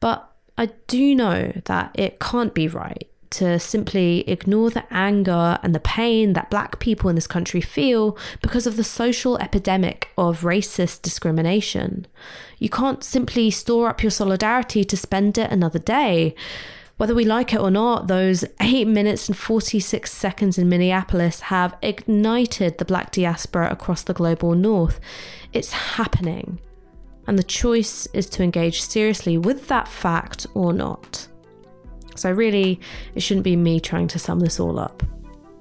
But 0.00 0.28
I 0.56 0.66
do 0.86 1.14
know 1.14 1.52
that 1.64 1.90
it 1.94 2.20
can't 2.20 2.54
be 2.54 2.68
right 2.68 3.08
to 3.32 3.58
simply 3.58 4.28
ignore 4.28 4.70
the 4.70 4.84
anger 4.92 5.58
and 5.62 5.74
the 5.74 5.80
pain 5.80 6.34
that 6.34 6.50
black 6.50 6.78
people 6.78 7.08
in 7.08 7.16
this 7.16 7.26
country 7.26 7.60
feel 7.60 8.16
because 8.42 8.66
of 8.66 8.76
the 8.76 8.84
social 8.84 9.38
epidemic 9.38 10.10
of 10.18 10.42
racist 10.42 11.02
discrimination. 11.02 12.06
You 12.58 12.68
can't 12.68 13.02
simply 13.02 13.50
store 13.50 13.88
up 13.88 14.02
your 14.02 14.10
solidarity 14.10 14.84
to 14.84 14.96
spend 14.96 15.38
it 15.38 15.50
another 15.50 15.78
day. 15.78 16.34
Whether 17.02 17.16
we 17.16 17.24
like 17.24 17.52
it 17.52 17.58
or 17.58 17.72
not, 17.72 18.06
those 18.06 18.44
8 18.60 18.86
minutes 18.86 19.26
and 19.26 19.36
46 19.36 20.08
seconds 20.08 20.56
in 20.56 20.68
Minneapolis 20.68 21.40
have 21.40 21.76
ignited 21.82 22.78
the 22.78 22.84
black 22.84 23.10
diaspora 23.10 23.72
across 23.72 24.04
the 24.04 24.14
global 24.14 24.54
north. 24.54 25.00
It's 25.52 25.72
happening. 25.72 26.60
And 27.26 27.36
the 27.36 27.42
choice 27.42 28.06
is 28.14 28.28
to 28.28 28.44
engage 28.44 28.82
seriously 28.82 29.36
with 29.36 29.66
that 29.66 29.88
fact 29.88 30.46
or 30.54 30.72
not. 30.72 31.26
So, 32.14 32.30
really, 32.30 32.78
it 33.16 33.20
shouldn't 33.24 33.42
be 33.42 33.56
me 33.56 33.80
trying 33.80 34.06
to 34.06 34.20
sum 34.20 34.38
this 34.38 34.60
all 34.60 34.78
up. 34.78 35.02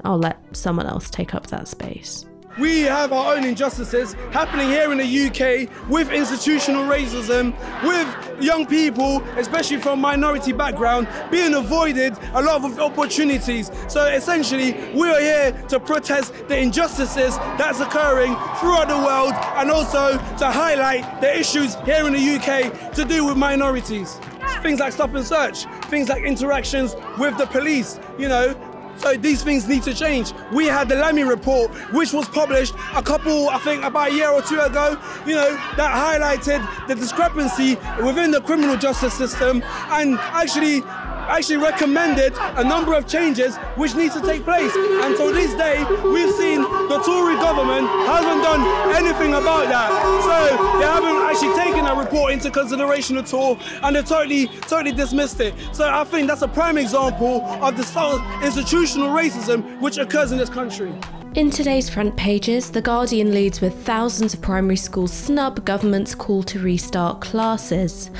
I'll 0.05 0.19
let 0.19 0.37
someone 0.55 0.85
else 0.85 1.09
take 1.09 1.33
up 1.33 1.47
that 1.47 1.67
space. 1.67 2.27
We 2.59 2.81
have 2.81 3.13
our 3.13 3.35
own 3.35 3.45
injustices 3.45 4.13
happening 4.31 4.67
here 4.67 4.91
in 4.91 4.97
the 4.97 5.27
UK 5.27 5.89
with 5.89 6.11
institutional 6.11 6.83
racism, 6.83 7.53
with 7.81 8.43
young 8.43 8.65
people, 8.65 9.23
especially 9.37 9.77
from 9.77 10.01
minority 10.01 10.51
background, 10.51 11.07
being 11.31 11.53
avoided 11.53 12.13
a 12.33 12.41
lot 12.41 12.65
of 12.65 12.77
opportunities. 12.77 13.71
So 13.87 14.05
essentially, 14.05 14.73
we 14.93 15.09
are 15.09 15.21
here 15.21 15.51
to 15.69 15.79
protest 15.79 16.33
the 16.49 16.57
injustices 16.57 17.37
that's 17.57 17.79
occurring 17.79 18.35
throughout 18.59 18.89
the 18.89 18.97
world 18.97 19.33
and 19.55 19.71
also 19.71 20.17
to 20.17 20.51
highlight 20.51 21.21
the 21.21 21.39
issues 21.39 21.75
here 21.85 22.05
in 22.05 22.13
the 22.13 22.35
UK 22.35 22.91
to 22.95 23.05
do 23.05 23.25
with 23.25 23.37
minorities. 23.37 24.19
Things 24.61 24.81
like 24.81 24.91
stop 24.91 25.15
and 25.15 25.25
search, 25.25 25.65
things 25.85 26.09
like 26.09 26.23
interactions 26.23 26.95
with 27.17 27.37
the 27.37 27.47
police, 27.47 27.97
you 28.19 28.27
know, 28.27 28.53
so 29.01 29.17
these 29.17 29.43
things 29.43 29.67
need 29.67 29.83
to 29.83 29.93
change. 29.93 30.33
We 30.51 30.67
had 30.67 30.87
the 30.87 30.95
Lammy 30.95 31.23
report, 31.23 31.71
which 31.91 32.13
was 32.13 32.27
published 32.29 32.73
a 32.95 33.01
couple, 33.01 33.49
I 33.49 33.57
think, 33.59 33.83
about 33.83 34.11
a 34.11 34.13
year 34.13 34.29
or 34.29 34.41
two 34.41 34.59
ago. 34.59 34.97
You 35.25 35.35
know 35.35 35.51
that 35.77 35.91
highlighted 35.91 36.87
the 36.87 36.95
discrepancy 36.95 37.75
within 38.03 38.31
the 38.31 38.41
criminal 38.41 38.77
justice 38.77 39.13
system, 39.13 39.63
and 39.89 40.17
actually, 40.19 40.81
actually 41.27 41.57
recommended 41.57 42.33
a 42.37 42.63
number 42.63 42.93
of 42.93 43.07
changes 43.07 43.55
which 43.75 43.95
need 43.95 44.11
to 44.13 44.21
take 44.21 44.43
place. 44.43 44.73
And 44.75 45.15
to 45.17 45.31
this 45.31 45.53
day, 45.55 45.83
we've 46.03 46.33
seen 46.33 46.61
the 46.61 47.01
Tory 47.05 47.35
government 47.35 47.87
hasn't 48.07 48.43
done 48.43 48.61
anything 48.95 49.33
about 49.33 49.67
that. 49.69 49.89
So 50.23 50.79
they 50.79 50.85
haven't 50.85 51.17
actually 51.29 51.55
taken 51.55 51.85
that 51.85 51.97
report 51.97 52.33
into 52.33 52.51
consideration 52.51 53.17
at 53.17 53.33
all, 53.33 53.57
and 53.83 53.95
they 53.95 54.01
totally, 54.01 54.47
totally 54.47 54.91
dismissed 54.91 55.39
it. 55.39 55.53
So 55.71 55.89
I 55.89 56.03
think 56.03 56.27
that's 56.27 56.41
a 56.41 56.47
prime 56.47 56.77
example 56.77 57.41
of 57.61 57.77
the 57.77 57.83
sort 57.83 58.15
of 58.15 58.43
institutional 58.43 59.09
racism 59.09 59.79
which 59.81 59.97
occurs 59.97 60.31
in 60.31 60.37
this 60.37 60.49
country. 60.49 60.93
In 61.33 61.49
today's 61.49 61.89
front 61.89 62.17
pages, 62.17 62.71
The 62.71 62.81
Guardian 62.81 63.33
leads 63.33 63.61
with 63.61 63.85
thousands 63.85 64.33
of 64.33 64.41
primary 64.41 64.75
schools 64.75 65.13
snub 65.13 65.63
government's 65.63 66.13
call 66.13 66.43
to 66.43 66.59
restart 66.59 67.21
classes. 67.21 68.11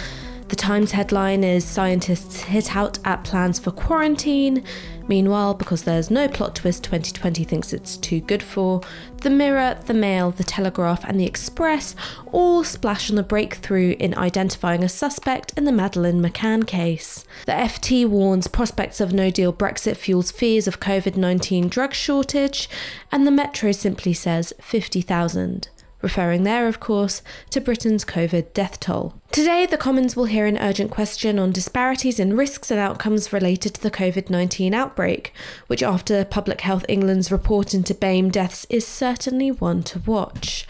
The 0.51 0.57
Times 0.57 0.91
headline 0.91 1.45
is 1.45 1.63
Scientists 1.63 2.41
hit 2.41 2.75
out 2.75 2.99
at 3.05 3.23
plans 3.23 3.57
for 3.57 3.71
quarantine. 3.71 4.65
Meanwhile, 5.07 5.53
because 5.53 5.83
there's 5.83 6.11
no 6.11 6.27
plot 6.27 6.55
twist 6.57 6.83
2020 6.83 7.45
thinks 7.45 7.71
it's 7.71 7.95
too 7.95 8.19
good 8.19 8.43
for, 8.43 8.81
The 9.21 9.29
Mirror, 9.29 9.79
The 9.85 9.93
Mail, 9.93 10.31
The 10.31 10.43
Telegraph, 10.43 11.05
and 11.05 11.17
The 11.17 11.25
Express 11.25 11.95
all 12.33 12.65
splash 12.65 13.09
on 13.09 13.15
the 13.15 13.23
breakthrough 13.23 13.95
in 13.97 14.13
identifying 14.17 14.83
a 14.83 14.89
suspect 14.89 15.53
in 15.57 15.63
the 15.63 15.71
Madeleine 15.71 16.21
McCann 16.21 16.67
case. 16.67 17.23
The 17.45 17.53
FT 17.53 18.05
warns 18.05 18.49
prospects 18.49 18.99
of 18.99 19.13
no 19.13 19.31
deal 19.31 19.53
Brexit 19.53 19.95
fuels 19.95 20.31
fears 20.31 20.67
of 20.67 20.81
COVID 20.81 21.15
19 21.15 21.69
drug 21.69 21.93
shortage, 21.93 22.69
and 23.09 23.25
the 23.25 23.31
Metro 23.31 23.71
simply 23.71 24.11
says 24.11 24.51
50,000 24.59 25.69
referring 26.01 26.43
there, 26.43 26.67
of 26.67 26.79
course, 26.79 27.21
to 27.49 27.61
Britain's 27.61 28.05
COVID 28.05 28.53
death 28.53 28.79
toll. 28.79 29.15
Today, 29.31 29.65
the 29.65 29.77
Commons 29.77 30.15
will 30.15 30.25
hear 30.25 30.45
an 30.45 30.57
urgent 30.57 30.91
question 30.91 31.39
on 31.39 31.51
disparities 31.51 32.19
in 32.19 32.35
risks 32.35 32.69
and 32.71 32.79
outcomes 32.79 33.31
related 33.31 33.73
to 33.75 33.81
the 33.81 33.91
COVID 33.91 34.29
19 34.29 34.73
outbreak, 34.73 35.33
which, 35.67 35.83
after 35.83 36.25
Public 36.25 36.61
Health 36.61 36.85
England's 36.89 37.31
report 37.31 37.73
into 37.73 37.93
BAME 37.93 38.31
deaths, 38.31 38.65
is 38.69 38.85
certainly 38.85 39.51
one 39.51 39.83
to 39.83 39.99
watch. 39.99 40.67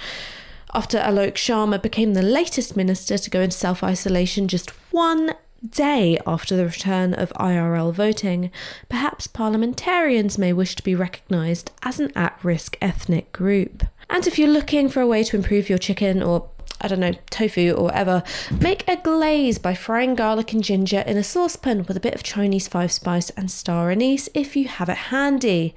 After 0.73 0.99
Alok 0.99 1.33
Sharma 1.33 1.81
became 1.81 2.13
the 2.13 2.21
latest 2.21 2.77
minister 2.77 3.17
to 3.17 3.29
go 3.29 3.41
into 3.41 3.57
self 3.57 3.83
isolation 3.83 4.47
just 4.47 4.71
one 4.91 5.33
day 5.67 6.17
after 6.25 6.55
the 6.55 6.65
return 6.65 7.13
of 7.13 7.31
IRL 7.33 7.93
voting, 7.93 8.51
perhaps 8.89 9.27
parliamentarians 9.27 10.37
may 10.37 10.53
wish 10.53 10.75
to 10.75 10.83
be 10.83 10.95
recognised 10.95 11.71
as 11.83 11.99
an 11.99 12.11
at 12.15 12.39
risk 12.43 12.77
ethnic 12.81 13.31
group. 13.31 13.83
And 14.12 14.28
if 14.28 14.38
you're 14.38 14.50
looking 14.50 14.89
for 14.89 15.00
a 15.02 15.08
way 15.08 15.24
to 15.24 15.38
improve 15.38 15.69
your 15.69 15.78
chicken 15.78 16.21
or 16.21 16.50
I 16.82 16.88
don't 16.88 17.00
know, 17.00 17.13
tofu 17.30 17.71
or 17.71 17.86
whatever, 17.86 18.24
make 18.60 18.88
a 18.88 18.97
glaze 18.97 19.58
by 19.60 19.74
frying 19.74 20.15
garlic 20.15 20.52
and 20.52 20.63
ginger 20.63 21.02
in 21.02 21.15
a 21.15 21.24
saucepan 21.24 21.86
with 21.88 21.95
a 21.95 22.02
bit 22.02 22.15
of 22.15 22.24
Chinese 22.24 22.67
five 22.67 22.91
spice 22.91 23.30
and 23.32 23.50
star 23.50 23.91
anise 23.91 24.30
if 24.34 24.56
you 24.56 24.67
have 24.67 24.89
it 24.89 24.97
handy. 24.97 25.76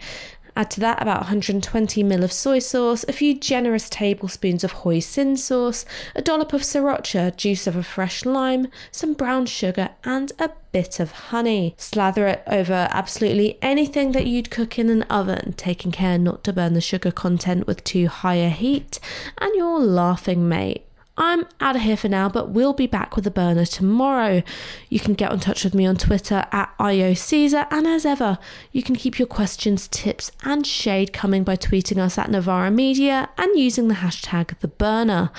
Add 0.56 0.70
to 0.72 0.80
that 0.80 1.02
about 1.02 1.22
120 1.22 2.04
ml 2.04 2.22
of 2.22 2.32
soy 2.32 2.60
sauce, 2.60 3.04
a 3.08 3.12
few 3.12 3.34
generous 3.34 3.88
tablespoons 3.88 4.62
of 4.62 4.72
hoisin 4.72 5.36
sauce, 5.36 5.84
a 6.14 6.22
dollop 6.22 6.52
of 6.52 6.62
sriracha, 6.62 7.36
juice 7.36 7.66
of 7.66 7.74
a 7.74 7.82
fresh 7.82 8.24
lime, 8.24 8.68
some 8.92 9.14
brown 9.14 9.46
sugar, 9.46 9.90
and 10.04 10.30
a 10.38 10.50
bit 10.70 11.00
of 11.00 11.10
honey. 11.10 11.74
Slather 11.76 12.28
it 12.28 12.42
over 12.46 12.88
absolutely 12.90 13.58
anything 13.62 14.12
that 14.12 14.26
you'd 14.26 14.50
cook 14.50 14.78
in 14.78 14.90
an 14.90 15.02
oven, 15.04 15.54
taking 15.56 15.90
care 15.90 16.18
not 16.18 16.44
to 16.44 16.52
burn 16.52 16.74
the 16.74 16.80
sugar 16.80 17.10
content 17.10 17.66
with 17.66 17.82
too 17.82 18.06
high 18.06 18.36
a 18.36 18.48
heat, 18.48 19.00
and 19.38 19.54
you're 19.56 19.80
laughing, 19.80 20.48
mate. 20.48 20.86
I'm 21.16 21.46
out 21.61 21.77
of 21.77 21.83
here 21.83 21.96
for 21.96 22.09
now, 22.09 22.29
but 22.29 22.50
we'll 22.50 22.72
be 22.72 22.88
back 22.88 23.14
with 23.14 23.27
a 23.27 23.31
burner 23.31 23.64
tomorrow. 23.64 24.42
You 24.88 24.98
can 24.98 25.14
get 25.14 25.33
in 25.33 25.38
touch 25.38 25.62
with 25.62 25.74
me 25.74 25.87
on 25.87 25.96
Twitter 25.96 26.44
at 26.50 26.77
AyoCaesar, 26.79 27.68
and 27.70 27.87
as 27.87 28.05
ever, 28.05 28.38
you 28.72 28.83
can 28.83 28.96
keep 28.96 29.18
your 29.18 29.29
questions, 29.29 29.87
tips, 29.87 30.33
and 30.42 30.66
shade 30.66 31.12
coming 31.12 31.44
by 31.44 31.57
tweeting 31.57 31.98
us 31.98 32.18
at 32.18 32.31
Novara 32.31 32.70
Media 32.70 33.29
and 33.38 33.57
using 33.59 33.87
the 33.88 33.94
hashtag 33.94 34.59
the 34.59 34.68
burner. 34.68 35.31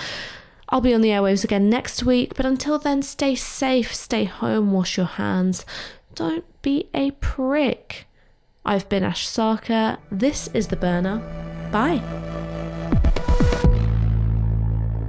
I'll 0.69 0.81
be 0.81 0.93
on 0.93 1.01
the 1.01 1.09
airwaves 1.09 1.43
again 1.43 1.69
next 1.69 2.03
week, 2.03 2.35
but 2.35 2.45
until 2.45 2.79
then, 2.79 3.01
stay 3.01 3.35
safe, 3.35 3.93
stay 3.93 4.23
home, 4.23 4.71
wash 4.71 4.97
your 4.97 5.05
hands. 5.05 5.65
Don't 6.15 6.45
be 6.61 6.89
a 6.93 7.11
prick. 7.11 8.07
I've 8.65 8.89
been 8.89 9.03
Ash 9.03 9.27
Sarkar. 9.27 9.99
This 10.09 10.47
is 10.53 10.69
The 10.69 10.75
Burner. 10.75 11.19
Bye. 11.71 12.34